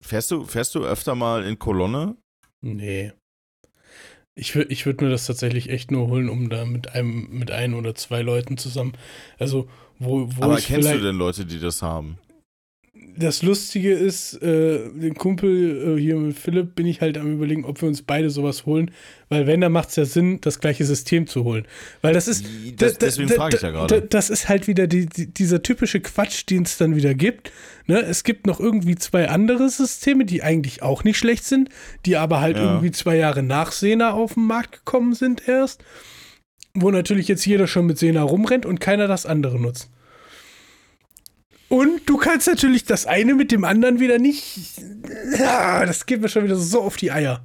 [0.00, 2.16] fährst du, fährst du öfter mal in Kolonne?
[2.62, 3.12] nee.
[4.34, 7.50] Ich würde ich würd mir das tatsächlich echt nur holen, um da mit einem, mit
[7.50, 8.92] ein oder zwei Leuten zusammen.
[9.38, 9.68] Also,
[9.98, 12.18] wo, wo aber kennst du denn Leute, die das haben?
[13.16, 17.64] Das Lustige ist, äh, den Kumpel äh, hier mit Philipp bin ich halt am überlegen,
[17.64, 18.90] ob wir uns beide sowas holen,
[19.28, 21.66] weil wenn, dann macht es ja Sinn, das gleiche System zu holen.
[22.02, 22.44] Weil das ist.
[22.76, 24.02] Das, da- deswegen da- frage ich ja da- gerade.
[24.02, 27.52] Das ist halt wieder die, die, dieser typische Quatsch, den es dann wieder gibt.
[27.86, 28.00] Ne?
[28.00, 31.68] Es gibt noch irgendwie zwei andere Systeme, die eigentlich auch nicht schlecht sind,
[32.06, 32.64] die aber halt Ja.
[32.64, 35.82] irgendwie zwei Jahre nach Sena auf den Markt gekommen sind erst.
[36.74, 39.90] Wo natürlich jetzt jeder schon mit Sena rumrennt und keiner das andere nutzt.
[41.70, 44.58] Und du kannst natürlich das eine mit dem anderen wieder nicht.
[45.38, 47.44] Ja, das geht mir schon wieder so auf die Eier.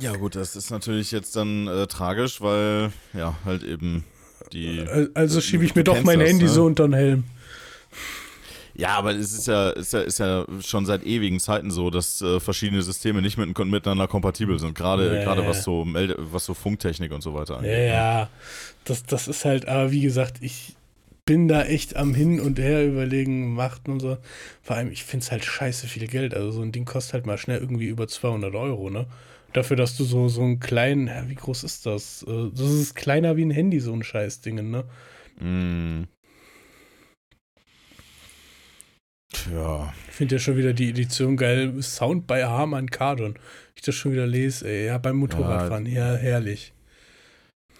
[0.00, 4.04] Ja, gut, das ist natürlich jetzt dann äh, tragisch, weil ja, halt eben
[4.52, 4.84] die.
[5.14, 6.50] Also schiebe ich mir doch mein das, Handy ne?
[6.50, 7.24] so unter den Helm.
[8.74, 12.20] Ja, aber es ist ja, ist ja, ist ja schon seit ewigen Zeiten so, dass
[12.20, 14.76] äh, verschiedene Systeme nicht mit, miteinander kompatibel sind.
[14.76, 15.24] Gerade, Nee.
[15.24, 17.72] gerade was so Melde, was so Funktechnik und so weiter Ja, angeht.
[17.72, 17.86] ne?
[17.88, 18.28] ja.
[18.84, 20.76] Das, das ist halt, aber wie gesagt, ich
[21.28, 24.16] bin da echt am Hin und Her überlegen, macht und so.
[24.62, 26.32] Vor allem, ich finde es halt scheiße viel Geld.
[26.32, 29.06] Also so ein Ding kostet halt mal schnell irgendwie über 200 Euro, ne?
[29.52, 32.24] Dafür, dass du so, so einen kleinen, ja, wie groß ist das?
[32.26, 34.84] Äh, Das ist kleiner wie ein Handy, so ein Scheißding, ne?
[35.38, 36.04] Mm.
[39.30, 39.92] Tja.
[40.08, 41.82] Ich finde ja schon wieder die Edition geil.
[41.82, 43.38] Sound bei Harman Kardon.
[43.74, 44.86] Ich das schon wieder lese, ey.
[44.86, 45.84] Ja, beim Motorradfahren.
[45.84, 46.72] Ja, herrlich.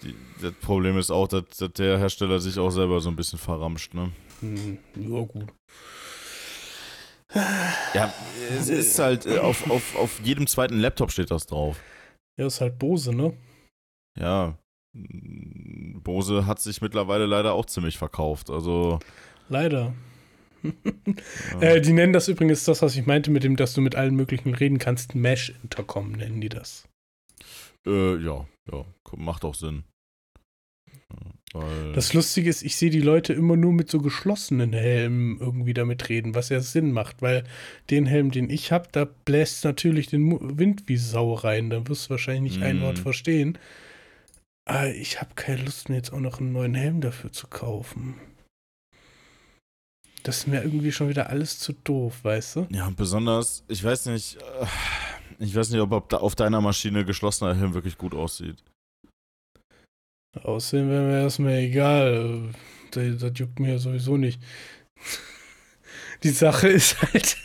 [0.03, 3.39] Die, das Problem ist auch, dass, dass der Hersteller sich auch selber so ein bisschen
[3.39, 4.11] verramscht, ne?
[4.39, 5.47] Hm, ja, gut.
[7.93, 8.13] Ja,
[8.57, 11.79] es ist halt, äh, auf, auf, auf jedem zweiten Laptop steht das drauf.
[12.39, 13.33] Ja, ist halt Bose, ne?
[14.17, 14.57] Ja.
[14.93, 18.49] Bose hat sich mittlerweile leider auch ziemlich verkauft.
[18.49, 18.99] Also.
[19.49, 19.93] Leider.
[20.63, 21.61] ja.
[21.61, 24.15] Äh, die nennen das übrigens das, was ich meinte, mit dem, dass du mit allen
[24.15, 25.13] möglichen reden kannst.
[25.13, 26.87] Mesh-Intercom nennen die das.
[27.85, 28.85] Äh, ja, ja,
[29.17, 29.83] macht auch Sinn.
[31.53, 35.73] Weil, Das Lustige ist, ich sehe die Leute immer nur mit so geschlossenen Helmen irgendwie
[35.73, 37.43] damit reden, was ja Sinn macht, weil
[37.89, 41.69] den Helm, den ich habe, da bläst natürlich den Wind wie Sau rein.
[41.71, 42.81] Da wirst du wahrscheinlich nicht ein Mhm.
[42.81, 43.57] Wort verstehen.
[44.65, 48.15] Aber ich habe keine Lust, mir jetzt auch noch einen neuen Helm dafür zu kaufen.
[50.21, 52.67] Das ist mir irgendwie schon wieder alles zu doof, weißt du?
[52.69, 54.65] ja, und besonders, ich weiß nicht, äh,
[55.39, 58.61] ich weiß nicht, ob, auf deiner Maschine geschlossener Helm wirklich gut aussieht.
[60.43, 62.53] Aussehen wäre mir erstmal egal.
[62.91, 64.41] Das, das juckt mir ja sowieso nicht.
[66.23, 67.37] Die Sache ist halt,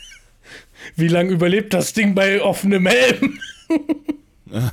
[0.95, 3.39] wie lange überlebt das Ding bei offenem Helm?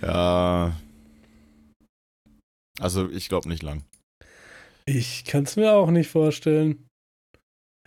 [0.00, 0.76] ja.
[2.78, 3.82] Also, ich glaube nicht lang.
[4.86, 6.86] Ich kann es mir auch nicht vorstellen.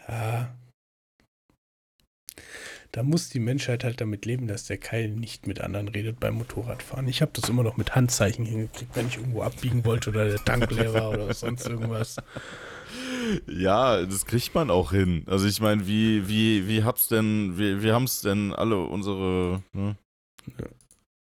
[0.08, 0.54] Ja.
[2.94, 6.36] Da muss die Menschheit halt damit leben, dass der Keil nicht mit anderen redet beim
[6.36, 7.08] Motorradfahren.
[7.08, 10.46] Ich habe das immer noch mit Handzeichen hingekriegt, wenn ich irgendwo abbiegen wollte oder der
[10.46, 12.18] Tank leer war oder sonst irgendwas.
[13.48, 15.24] Ja, das kriegt man auch hin.
[15.26, 19.96] Also ich meine, wie, wie, wie hab's denn, wie, wie haben's denn alle unsere, ne?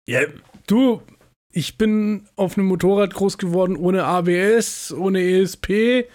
[0.07, 0.21] Ja,
[0.65, 1.03] du,
[1.51, 6.07] ich bin auf einem Motorrad groß geworden ohne ABS, ohne ESP,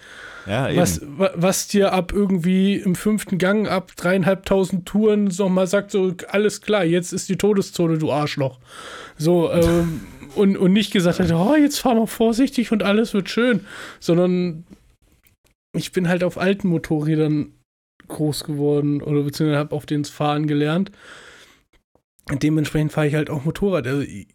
[0.47, 0.77] Ja, eben.
[0.79, 6.13] was, wa- was dir ab irgendwie im fünften Gang, ab dreieinhalbtausend Touren nochmal sagt, so,
[6.29, 8.59] alles klar, jetzt ist die Todeszone, du Arschloch.
[9.17, 10.01] So, ähm,
[10.35, 13.65] und, und nicht gesagt hat, oh, jetzt fahr mal vorsichtig und alles wird schön,
[13.99, 14.65] sondern
[15.75, 17.53] ich bin halt auf alten Motorrädern
[18.07, 20.91] groß geworden oder beziehungsweise habe auf denen Fahren gelernt.
[22.29, 23.87] Und dementsprechend fahre ich halt auch Motorrad.
[23.87, 24.27] Also, i-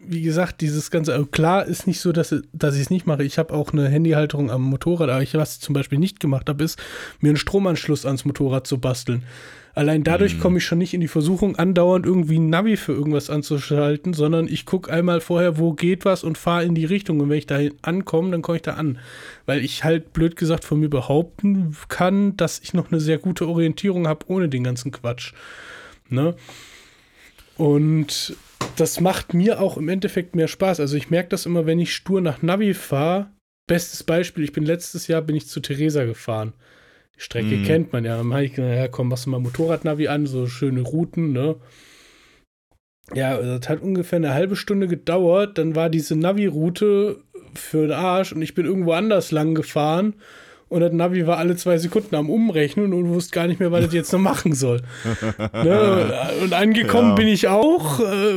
[0.00, 3.24] wie gesagt, dieses ganze, also klar ist nicht so, dass, dass ich es nicht mache.
[3.24, 6.48] Ich habe auch eine Handyhalterung am Motorrad, aber ich, was ich zum Beispiel nicht gemacht
[6.48, 6.78] habe, ist,
[7.20, 9.24] mir einen Stromanschluss ans Motorrad zu basteln.
[9.74, 10.40] Allein dadurch Mhm.
[10.40, 14.48] komme ich schon nicht in die Versuchung, andauernd irgendwie ein Navi für irgendwas anzuschalten, sondern
[14.48, 17.20] ich gucke einmal vorher, wo geht was und fahre in die Richtung.
[17.20, 18.98] Und wenn ich da ankomme, dann komme ich da an.
[19.46, 23.46] Weil ich halt blöd gesagt von mir behaupten kann, dass ich noch eine sehr gute
[23.46, 25.32] Orientierung habe ohne den ganzen Quatsch.
[26.08, 26.34] Ne?
[27.56, 28.36] Und
[28.76, 30.80] das macht mir auch im Endeffekt mehr Spaß.
[30.80, 33.30] Also ich merke das immer, wenn ich stur nach Navi fahre.
[33.66, 36.54] Bestes Beispiel, ich bin letztes Jahr bin ich zu Theresa gefahren.
[37.16, 37.64] Die Strecke Mhm.
[37.64, 38.16] kennt man ja.
[38.16, 41.56] Dann habe ich gesagt, ja komm, machst du mal Motorradnavi an, so schöne Routen, ne?
[43.14, 45.58] Ja, das hat ungefähr eine halbe Stunde gedauert.
[45.58, 47.22] Dann war diese Navi-Route
[47.54, 50.14] für den Arsch und ich bin irgendwo anders lang gefahren.
[50.68, 53.86] Und das Navi war alle zwei Sekunden am Umrechnen und wusste gar nicht mehr, was
[53.86, 54.82] das jetzt noch machen soll.
[55.52, 56.12] ne?
[56.42, 57.14] Und angekommen Ja.
[57.14, 58.00] bin ich auch.
[58.00, 58.32] Äh,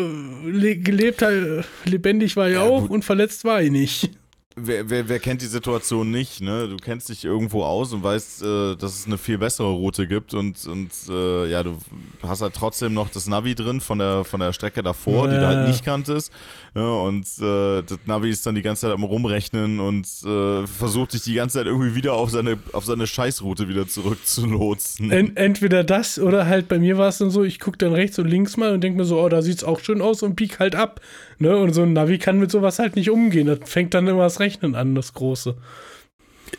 [0.50, 2.92] le gelebt, halt, lebendig war ich Ja, auch gut.
[2.92, 4.10] und verletzt war ich nicht.
[4.58, 6.68] Wer, wer, wer kennt die Situation nicht, ne?
[6.68, 10.34] Du kennst dich irgendwo aus und weißt, äh, dass es eine viel bessere Route gibt
[10.34, 11.78] und, und äh, ja, du
[12.22, 15.48] hast halt trotzdem noch das Navi drin von der, von der Strecke davor, die du
[15.48, 16.34] halt nicht kanntest.
[16.74, 21.12] Ja, und äh, das Navi ist dann die ganze Zeit am Rumrechnen und äh, versucht
[21.12, 25.12] dich die ganze Zeit irgendwie wieder auf seine, auf seine Scheißroute wieder zurückzulotsen.
[25.12, 28.20] En entweder das oder halt bei mir war es dann so, ich gucke dann rechts
[28.20, 30.60] und links mal und denke mir so, oh, da sieht's auch schön aus und piek
[30.60, 31.02] halt ab.
[31.40, 31.58] Ne?
[31.58, 33.48] Und so ein Navi kann mit sowas halt nicht umgehen.
[33.48, 35.58] Das fängt dann immer das Rechnen an, das Große.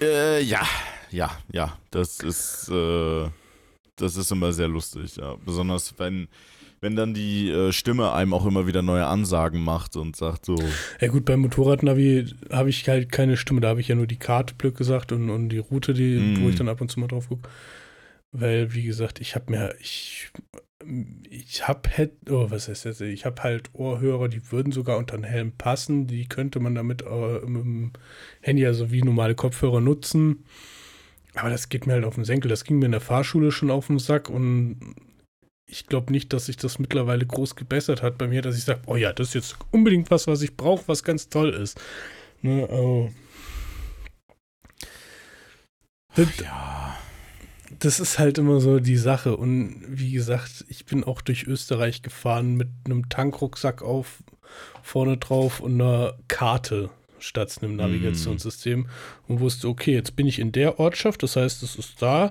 [0.03, 0.61] Äh, ja,
[1.11, 1.79] ja, ja.
[1.91, 3.29] Das ist, äh,
[3.97, 5.37] das ist immer sehr lustig, ja.
[5.43, 6.29] Besonders wenn,
[6.83, 10.57] wenn dann die äh, Stimme einem auch immer wieder neue Ansagen macht und sagt so,
[11.01, 14.19] Ja gut, beim Motorradnavi habe ich halt keine Stimme, da habe ich ja nur die
[14.19, 16.43] Karte, gesagt, und, und die Route, die, Mhm.
[16.43, 17.49] wo ich dann ab und zu mal drauf gucke.
[18.33, 20.31] Weil, wie gesagt, ich habe mir, ich
[21.31, 23.01] ich habe oh, was heißt das?
[23.01, 26.09] Ich habe halt Ohrhörer, die würden sogar unter den Helm passen.
[26.09, 27.93] Die könnte man damit äh, mit dem
[28.41, 30.45] Handy also wie normale Kopfhörer nutzen.
[31.35, 32.49] Aber das geht mir halt auf den Senkel.
[32.49, 34.79] Das ging mir in der Fahrschule schon auf den Sack und
[35.67, 38.83] ich glaube nicht, dass sich das mittlerweile groß gebessert hat bei mir, dass ich sage,
[38.87, 41.81] oh ja, das ist jetzt unbedingt was, was ich brauche, was ganz toll ist.
[42.43, 43.11] Ne, oh.
[46.15, 46.99] Das, ja.
[47.79, 49.37] das ist halt immer so die Sache.
[49.37, 54.23] Und wie gesagt, ich bin auch durch Österreich gefahren mit einem Tankrucksack auf,
[54.83, 58.87] vorne drauf und einer Karte statt einem Navigationssystem mm.
[59.29, 62.31] und wusste, okay, jetzt bin ich in der Ortschaft, das heißt, es ist da.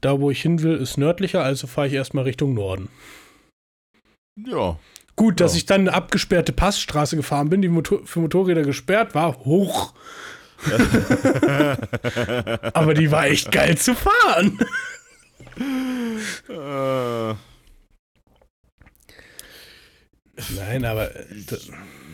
[0.00, 2.88] Da, wo ich hin will, ist nördlicher, also fahre ich erstmal Richtung Norden.
[4.36, 4.78] Ja.
[5.16, 5.58] Gut, dass ja.
[5.58, 9.94] ich dann eine abgesperrte Passstraße gefahren bin, die Motor für Motorräder gesperrt war, hoch.
[12.72, 14.58] Aber die war echt geil zu fahren.
[16.48, 17.34] Äh.
[20.56, 21.10] Nein, aber.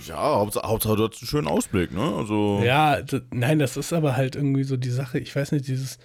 [0.07, 2.15] Ja, Hauptsache, Hauptsache du hast einen schönen Ausblick, ne?
[2.17, 2.63] Also.
[2.65, 5.19] Ja, nein, das ist aber halt irgendwie so die Sache.
[5.19, 5.99] Ich weiß nicht, dieses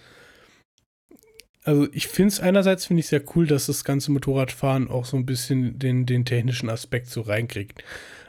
[1.64, 5.18] also ich finde es einerseits finde ich sehr cool, dass das ganze Motorradfahren auch so
[5.18, 7.84] ein bisschen den, den technischen Aspekt so reinkriegt.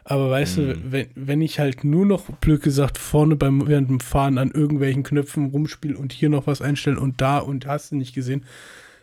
[0.05, 0.62] Aber weißt mhm.
[0.62, 4.51] du, wenn, wenn ich halt nur noch, blöd gesagt, vorne beim, während dem Fahren an
[4.51, 8.45] irgendwelchen Knöpfen rumspiele und hier noch was einstellen und da und hast du nicht gesehen,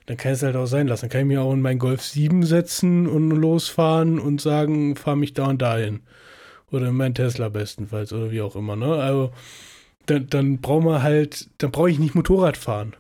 [0.08, 1.04] dann kann es halt auch sein lassen.
[1.04, 5.16] Dann kann ich mir auch in meinen Golf 7 setzen und losfahren und sagen, fahr
[5.16, 6.02] mich da und dahin.
[6.72, 8.96] Oder in meinen Tesla bestenfalls oder wie auch immer, ne?
[8.96, 9.32] Also
[10.08, 12.94] dann, dann braucht man halt, dann brauche ich nicht Motorrad fahren.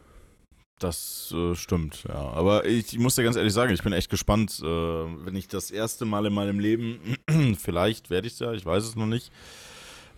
[0.80, 2.16] Das äh, stimmt, ja.
[2.16, 5.72] Aber ich, muss dir ganz ehrlich sagen, ich bin echt gespannt, äh, wenn ich das
[5.72, 7.00] erste Mal in meinem Leben,
[7.60, 9.32] vielleicht werde ich es ja, ich weiß es noch nicht,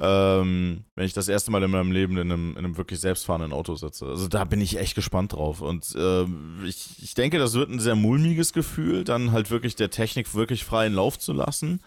[0.02, 3.54] ähm, wenn ich das erste Mal in meinem Leben in einem, in einem wirklich selbstfahrenden
[3.54, 4.06] Auto sitze.
[4.06, 5.62] Also da bin ich echt gespannt drauf.
[5.62, 6.26] Und äh,
[6.66, 10.66] ich, ich denke, das wird ein sehr mulmiges Gefühl, dann halt wirklich der Technik wirklich
[10.66, 11.82] freien Lauf zu lassen.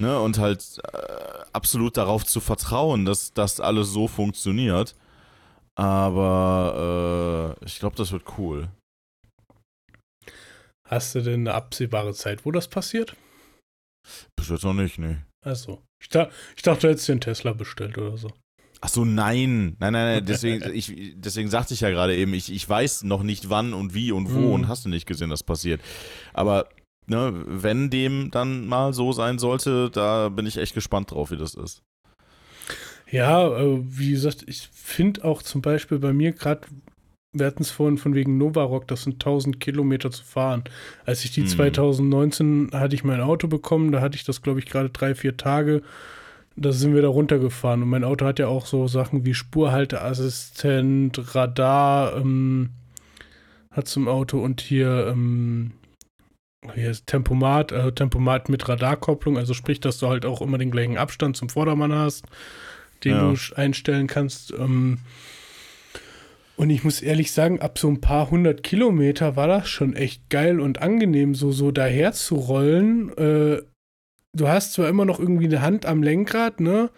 [0.00, 0.98] Ne, und halt äh,
[1.52, 4.94] absolut darauf zu vertrauen, dass das alles so funktioniert.
[5.78, 8.68] Aber äh, ich glaube, das wird cool.
[10.88, 13.14] Hast du denn eine absehbare Zeit, wo das passiert?
[14.34, 15.24] Bis jetzt noch nicht, ne.
[15.44, 15.82] Achso.
[16.02, 18.32] Ich, da, ich dachte, du hättest einen Tesla bestellt oder so.
[18.80, 19.76] Ach so, nein.
[19.78, 20.24] Nein, nein, nein.
[20.26, 23.94] Deswegen, ich, deswegen sagte ich ja gerade eben, ich, ich weiß noch nicht wann und
[23.94, 24.52] wie und wo mhm.
[24.52, 25.80] und hast du nicht gesehen, das passiert.
[26.32, 26.68] Aber
[27.06, 31.36] ne, wenn dem dann mal so sein sollte, da bin ich echt gespannt drauf, wie
[31.36, 31.82] das ist.
[33.10, 36.62] Ja, äh, wie gesagt, ich finde auch zum Beispiel bei mir gerade,
[37.32, 40.64] wir hatten es vorhin von wegen Novarock, das sind 1000 Kilometer zu fahren.
[41.06, 41.48] Als ich die hm.
[41.48, 45.36] 2019 hatte ich mein Auto bekommen, da hatte ich das, glaube ich, gerade drei, vier
[45.36, 45.82] Tage.
[46.56, 47.82] Da sind wir da runtergefahren.
[47.82, 52.70] Und mein Auto hat ja auch so Sachen wie Spurhalteassistent, Radar, ähm,
[53.70, 55.70] hat zum Auto und hier, ähm,
[56.74, 60.72] hier ist Tempomat, äh, Tempomat mit Radarkopplung, also sprich, dass du halt auch immer den
[60.72, 62.24] gleichen Abstand zum Vordermann hast
[63.04, 63.32] den ja.
[63.32, 64.52] du einstellen kannst.
[64.52, 64.98] Ähm,
[66.58, 70.28] und ich muss ehrlich sagen, ab so ein paar hundert Kilometer war das schon echt
[70.28, 73.16] geil und angenehm, so, so daher zu rollen.
[73.16, 73.62] Äh,
[74.32, 76.90] du hast zwar immer noch irgendwie eine Hand am Lenkrad, ne?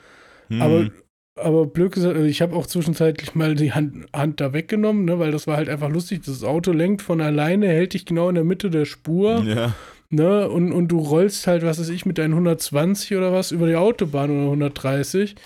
[0.49, 0.63] Hm.
[0.63, 0.91] Aber,
[1.37, 5.19] aber blöd gesagt, also ich habe auch zwischenzeitlich mal die Hand, Hand da weggenommen, ne?
[5.19, 6.23] Weil das war halt einfach lustig.
[6.25, 9.45] Das Auto lenkt von alleine, hält dich genau in der Mitte der Spur.
[9.45, 9.75] Ja.
[10.09, 10.49] Ne?
[10.49, 13.77] Und, und du rollst halt, was weiß ich, mit deinen 120 oder was über die
[13.77, 15.37] Autobahn oder 130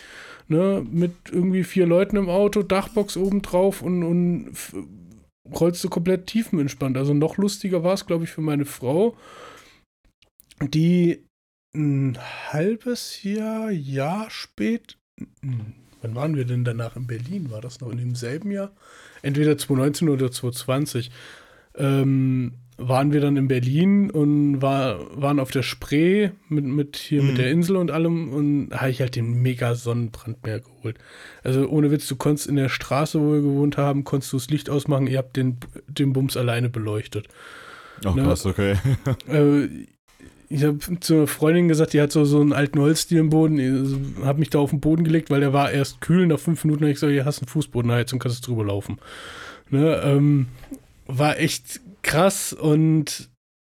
[0.49, 4.55] ne, mit irgendwie vier Leuten im Auto, Dachbox oben drauf und, und
[5.53, 6.97] rollst du komplett tiefenentspannt.
[6.97, 9.17] Also noch lustiger war es, glaube ich, für meine Frau,
[10.61, 11.25] die
[11.75, 12.19] ein
[12.53, 14.97] halbes Jahr, Jahr spät,
[16.03, 17.51] wann waren wir denn danach in Berlin?
[17.51, 18.73] War das noch in demselben Jahr?
[19.23, 21.11] Entweder 2019 oder 2020.
[21.77, 27.23] Ähm, waren wir dann in Berlin und war, waren auf der Spree mit, mit hier
[27.23, 27.29] mhm.
[27.29, 30.99] mit der Insel und allem und habe ich halt den mega Sonnenbrand mehr geholt.
[31.45, 34.51] Also ohne Witz, du konntest in der Straße, wo wir gewohnt haben, konntest du das
[34.51, 37.29] Licht ausmachen, ihr habt den, den Bums alleine beleuchtet.
[38.05, 38.25] Ach ne?
[38.25, 38.77] krass, okay.
[39.29, 39.69] äh,
[40.49, 43.59] ich habe zu einer Freundin gesagt, die hat so, so einen alten Holzstil im Boden,
[43.59, 46.65] ich habe mich da auf den Boden gelegt, weil der war erst kühl, nach fünf
[46.65, 48.99] Minuten habe ich gesagt, hier hast du einen Fußbodenheizung, kannst du drüber laufen.
[49.71, 50.47] Ne, ähm,
[51.07, 53.31] war echt krass und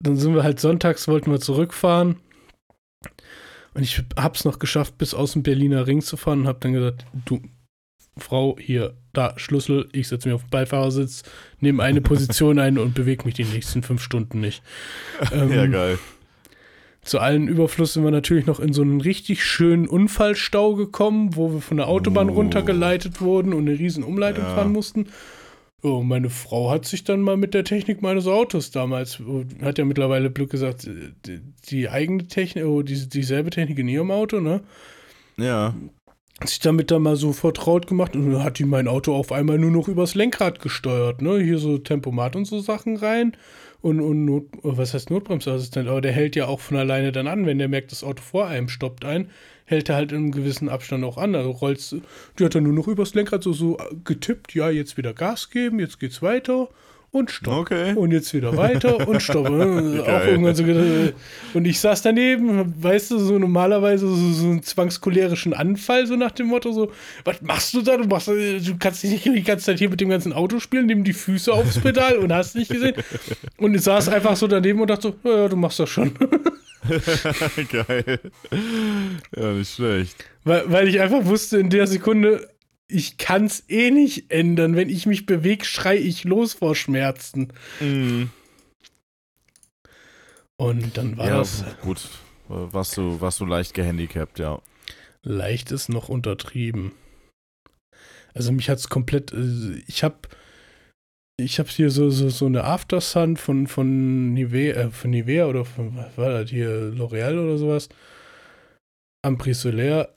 [0.04, 2.18] dann sind wir halt sonntags, wollten wir zurückfahren.
[3.74, 6.74] Und ich hab's noch geschafft, bis aus dem Berliner Ring zu fahren und hab dann
[6.74, 7.42] gesagt, du,
[8.18, 11.24] Frau, hier, da, Schlüssel, ich setze mich auf den Beifahrersitz,
[11.60, 14.64] nehme eine Position ein und bewege mich die nächsten fünf Stunden nicht.
[15.32, 16.00] Ähm, ja, geil.
[17.02, 21.54] Zu allen Überfluss sind wir natürlich noch in so einen richtig schönen Unfallstau gekommen, wo
[21.54, 22.34] wir von der Autobahn oh.
[22.34, 24.56] runtergeleitet wurden und eine riesen Umleitung ja.
[24.56, 25.08] fahren mussten.
[25.86, 29.22] Oh, meine Frau hat sich dann mal mit der Technik meines Autos damals,
[29.62, 30.90] hat ja mittlerweile Glück gesagt,
[31.28, 34.64] die, die eigene Technik, oh, die, dieselbe Technik in ihrem Auto, ne?
[35.38, 35.76] Ja.
[36.40, 39.60] Hat sich damit dann mal so vertraut gemacht und hat die mein Auto auf einmal
[39.60, 41.40] nur noch übers Lenkrad gesteuert, ne?
[41.40, 43.38] Hier so Tempomat und so Sachen rein
[43.82, 47.46] und, und Not, was heißt Notbremsassistent, aber der hält ja auch von alleine dann an,
[47.46, 49.30] wenn der merkt, das Auto vor einem stoppt ein,
[49.66, 51.36] hält er halt in einem gewissen Abstand auch an.
[51.36, 51.96] Also rollst,
[52.40, 55.80] die hat dann nur noch übers Lenkrad so, so getippt, ja, jetzt wieder Gas geben,
[55.80, 56.70] jetzt geht's weiter
[57.16, 57.54] und stopp.
[57.62, 57.94] Okay.
[57.94, 59.46] Und jetzt wieder weiter und stopp.
[59.50, 61.14] auch irgendwann so gedacht,
[61.54, 66.32] und ich saß daneben, weißt du, so normalerweise so, so einen zwangscholerischen Anfall, so nach
[66.32, 66.92] dem Motto, so,
[67.24, 67.96] was machst du da?
[67.96, 71.06] Du, machst, du kannst nicht die ganze Zeit hier mit dem ganzen Auto spielen, nimm
[71.06, 72.96] die Füße aufs Pedal und hast nicht gesehen.
[73.58, 76.12] Und ich saß einfach so daneben und dachte so, ja, du machst das schon.
[77.72, 78.20] Geil.
[79.36, 80.26] Ja, nicht schlecht.
[80.44, 82.50] Weil, weil ich einfach wusste in der Sekunde,
[82.88, 84.76] ich kann's eh nicht ändern.
[84.76, 87.54] Wenn ich mich bewege, schrei ich los vor Schmerzen.
[87.80, 88.30] Mhm.
[90.58, 92.02] Und dann war Ja, das gut.
[92.48, 94.62] Warst du, warst du leicht gehandicapt, ja.
[95.24, 96.92] leicht ist noch untertrieben.
[98.34, 99.34] Also mich hat's komplett.
[99.34, 100.30] äh, Ich hab
[101.38, 105.66] ich habe hier so, so, so eine Aftersun von, von, Nivea, äh, von Nivea oder
[105.66, 107.90] von, was war das hier, L'Oreal oder sowas.
[109.22, 110.15] Am Solaire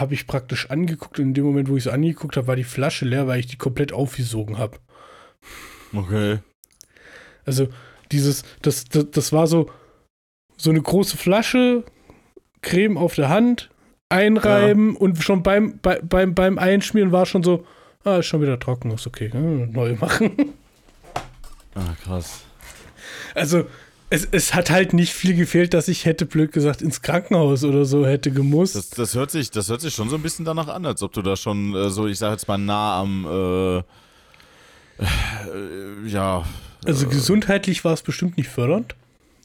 [0.00, 2.64] habe ich praktisch angeguckt und in dem Moment, wo ich es angeguckt habe, war die
[2.64, 4.78] Flasche leer, weil ich die komplett aufgesogen habe.
[5.94, 6.38] Okay.
[7.44, 7.68] Also
[8.12, 9.70] dieses, das, das, das war so,
[10.56, 11.84] so eine große Flasche,
[12.62, 13.70] Creme auf der Hand,
[14.08, 17.66] einreiben und schon beim, bei, beim, beim Einschmieren war schon so,
[18.04, 20.32] ah, ist schon wieder trocken, ist okay, hm, neu machen.
[21.78, 22.42] Ah, krass.
[23.34, 23.66] Also
[24.10, 27.84] es, es hat halt nicht viel gefehlt, dass ich hätte blöd gesagt ins Krankenhaus oder
[27.84, 28.76] so hätte gemusst.
[28.76, 31.12] Das, das, hört sich, das hört sich schon so ein bisschen danach an, als ob
[31.12, 33.78] du da schon äh, so, ich sag jetzt mal, nah am, äh,
[34.98, 36.44] äh, ja.
[36.84, 38.94] also gesundheitlich war es bestimmt nicht fördernd.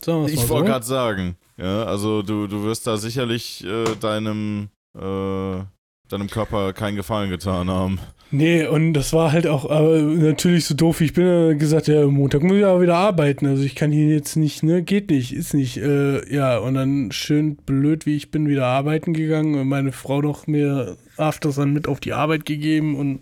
[0.03, 0.71] Sagen Ich wollte so.
[0.71, 5.63] gerade sagen, ja, also du, du wirst da sicherlich äh, deinem, äh,
[6.07, 7.99] deinem Körper keinen Gefallen getan haben.
[8.33, 11.01] Nee, und das war halt auch äh, natürlich so doof.
[11.01, 13.45] wie Ich bin äh, gesagt, ja, Montag muss ich aber wieder arbeiten.
[13.45, 15.77] Also ich kann hier jetzt nicht, ne, geht nicht, ist nicht.
[15.77, 20.21] Äh, ja, und dann schön blöd, wie ich bin, wieder arbeiten gegangen und meine Frau
[20.21, 23.19] noch mir Aftersun mit auf die Arbeit gegeben und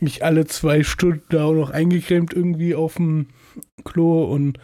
[0.00, 3.28] mich alle zwei Stunden da auch noch eingecremt irgendwie auf dem
[3.84, 4.58] Klo und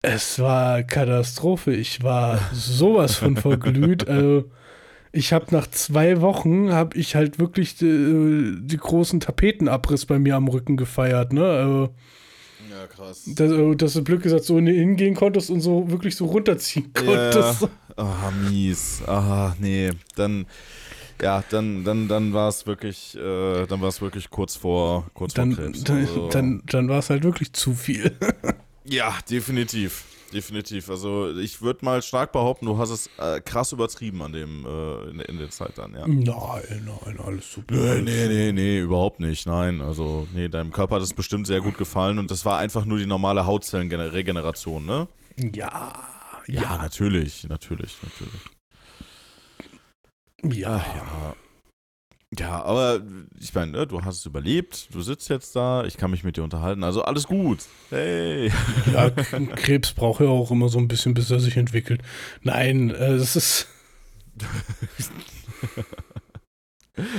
[0.00, 1.74] es war Katastrophe.
[1.74, 4.08] Ich war sowas von verglüht.
[4.08, 4.44] Also
[5.14, 10.36] ich habe nach zwei Wochen habe ich halt wirklich die, die großen Tapetenabriss bei mir
[10.36, 11.44] am Rücken gefeiert, ne?
[11.44, 11.94] Also,
[12.70, 13.22] Ja, krass.
[13.26, 17.68] dass, also, dass du Glück gesagt so hingehen konntest und so wirklich so runterziehen konntest.
[17.96, 19.02] Ah, mies.
[19.06, 19.90] Ah, nee.
[20.16, 20.46] Dann,
[21.22, 25.32] ja, dann, dann, dann war es wirklich, äh, dann war es wirklich kurz vor, kurz
[25.34, 25.84] Dann, vor Krebs.
[25.84, 28.10] dann, Also- dann, dann war es halt wirklich zu viel.
[28.86, 30.04] Ja, definitiv.
[30.34, 30.90] Definitiv.
[30.90, 35.10] Also ich würde mal stark behaupten, du hast es äh, krass übertrieben an dem, äh,
[35.10, 36.08] in, in der Zeit dann, ja.
[36.08, 37.74] Nein, nein, alles super.
[37.74, 39.46] Nee, nee, nee, nee, überhaupt nicht.
[39.46, 42.84] Nein, also, nee, deinem Körper hat es bestimmt sehr gut gefallen und das war einfach
[42.84, 45.06] nur die normale Hautzellenregeneration, ne?
[45.36, 45.92] Ja,
[46.46, 48.42] Ja, ja, natürlich, natürlich, natürlich.
[50.60, 51.34] ja, ja.
[52.38, 52.62] Ja.
[52.62, 53.00] Aber
[53.38, 56.36] ich meine, ne, du hast es überlebt, du sitzt jetzt da, ich kann mich mit
[56.36, 57.60] dir unterhalten, also alles gut.
[57.90, 58.50] Hey.
[58.92, 62.02] Ja, Krebs braucht ja auch immer so ein bisschen, bis er sich entwickelt.
[62.42, 63.68] Nein, äh, es ist.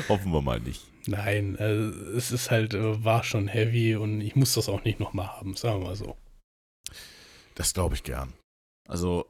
[0.10, 0.84] Hoffen wir mal nicht.
[1.08, 1.74] Nein, äh,
[2.16, 5.56] es ist halt, äh, war schon heavy und ich muss das auch nicht nochmal haben,
[5.56, 6.16] sagen wir mal so.
[7.56, 8.34] Das glaube ich gern.
[8.88, 9.26] Also,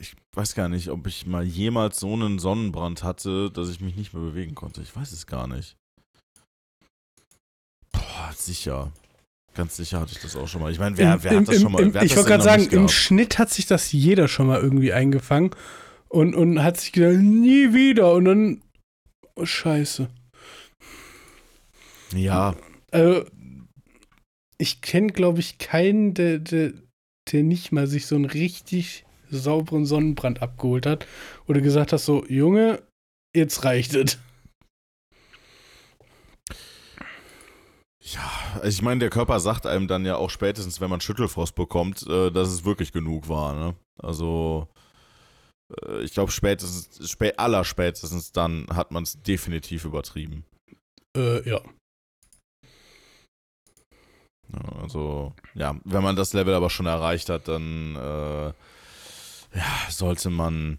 [0.00, 3.96] ich weiß gar nicht, ob ich mal jemals so einen Sonnenbrand hatte, dass ich mich
[3.96, 4.82] nicht mehr bewegen konnte.
[4.82, 5.76] Ich weiß es gar nicht.
[7.92, 8.92] Boah, sicher.
[9.54, 10.70] Ganz sicher hatte ich das auch schon mal.
[10.70, 11.82] Ich meine, wer, Im- wer im- hat das im- schon mal?
[12.04, 12.88] ich wollte gerade sagen, im?
[12.88, 15.50] Schnitt hat sich das jeder schon mal irgendwie eingefangen
[16.08, 18.12] und, und hat sich gedacht, nie wieder.
[18.12, 18.62] Und dann,
[19.34, 20.08] oh, scheiße.
[22.14, 22.54] Ja,
[22.90, 23.24] Also,
[24.58, 26.72] ich kenne, glaube ich, keinen, der, der,
[27.32, 31.06] der nicht mal sich so einen richtig sauberen Sonnenbrand abgeholt hat
[31.46, 32.82] oder gesagt hat, so, Junge,
[33.34, 34.18] jetzt reicht es.
[38.00, 41.54] Ja, also ich meine, der Körper sagt einem dann ja auch spätestens, wenn man Schüttelfrost
[41.54, 43.54] bekommt, äh, dass es wirklich genug war.
[43.54, 43.74] Ne?
[43.98, 44.68] Also,
[45.82, 50.44] äh, ich glaube, spätestens, spä aller spätestens dann hat man es definitiv übertrieben.
[51.16, 51.60] Äh, ja.
[54.52, 58.52] Ja, also, ja, wenn man das Level aber schon erreicht hat, dann äh,
[59.54, 60.78] ja, sollte man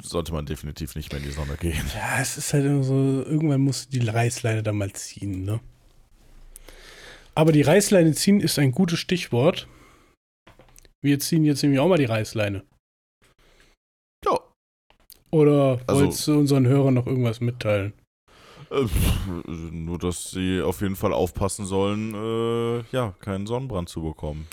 [0.00, 1.84] sollte man definitiv nicht mehr in die Sonne gehen.
[1.94, 5.60] Ja, es ist halt immer so, irgendwann musst du die Reißleine da mal ziehen, ne?
[7.34, 9.66] Aber die Reißleine ziehen ist ein gutes Stichwort.
[11.02, 12.62] Wir ziehen jetzt nämlich auch mal die Reißleine.
[14.24, 14.38] Ja.
[15.30, 17.92] Oder Also- wolltest du unseren Hörern noch irgendwas mitteilen?
[18.70, 18.86] Äh,
[19.48, 24.46] nur, dass sie auf jeden Fall aufpassen sollen, äh, ja, keinen Sonnenbrand zu bekommen.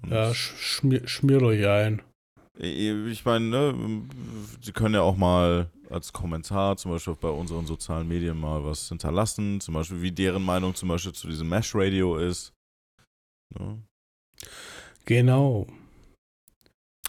[0.00, 2.02] Und Ja, sch schmier, schmiert euch ein.
[2.58, 4.02] Ich meine, ne,
[4.60, 8.88] Sie können ja auch mal als Kommentar zum Beispiel bei unseren sozialen Medien mal was
[8.88, 12.52] hinterlassen, zum Beispiel wie deren Meinung zum Beispiel zu diesem Mesh Radio ist.
[13.58, 13.78] Ne?
[15.04, 15.66] Genau.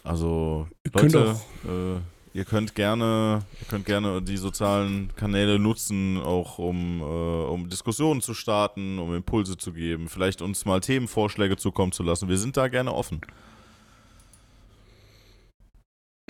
[0.02, 2.00] Also Ihr könnt Leute, auch- äh,
[2.38, 8.20] ihr könnt gerne, ihr könnt gerne die sozialen Kanäle nutzen, auch um, äh, um Diskussionen
[8.20, 12.28] zu starten, um Impulse zu geben, vielleicht uns mal Themenvorschläge zukommen zu lassen.
[12.28, 13.20] Wir sind da gerne offen.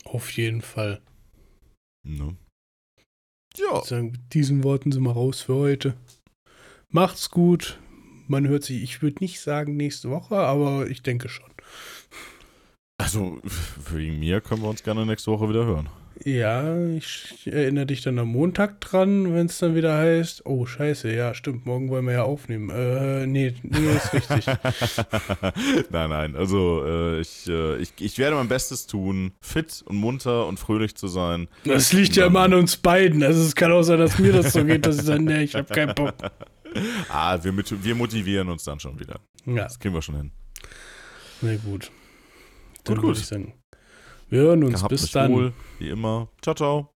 [0.04, 1.00] Auf jeden Fall.
[2.06, 2.36] Ne?
[3.56, 3.78] Ja.
[3.78, 5.94] Ich sagen, mit diesen Worten sind wir raus für heute.
[6.90, 7.78] Macht's gut.
[8.26, 11.50] Man hört sich, ich würde nicht sagen nächste Woche, aber ich denke schon.
[12.98, 13.40] Also,
[13.90, 15.88] wegen mir können wir uns gerne nächste Woche wieder hören.
[16.22, 21.12] Ja, ich erinnere dich dann am Montag dran, wenn es dann wieder heißt, oh scheiße,
[21.12, 22.70] ja stimmt, morgen wollen wir ja aufnehmen.
[22.70, 24.46] Äh, nee, nee, ist richtig.
[25.90, 26.36] nein, nein.
[26.36, 30.94] Also, äh, ich, äh, ich, ich werde mein Bestes tun, fit und munter und fröhlich
[30.94, 31.48] zu sein.
[31.64, 33.22] Das liegt ja immer an uns beiden.
[33.24, 35.54] Also es kann auch sein, dass mir das so geht, dass ich dann, nee, ich
[35.54, 36.14] habe keinen Bock.
[37.08, 39.20] Ah, wir, mit, wir motivieren uns dann schon wieder.
[39.46, 40.32] Ja, Das kriegen wir schon hin.
[41.40, 41.92] na gut.
[42.82, 43.18] Dann Gut, gut.
[43.18, 43.52] ich sagen,
[44.34, 44.74] wir hören uns.
[44.74, 45.32] Gehabt Bis dann.
[45.32, 46.28] wohl, wie immer.
[46.42, 46.93] Ciao, ciao.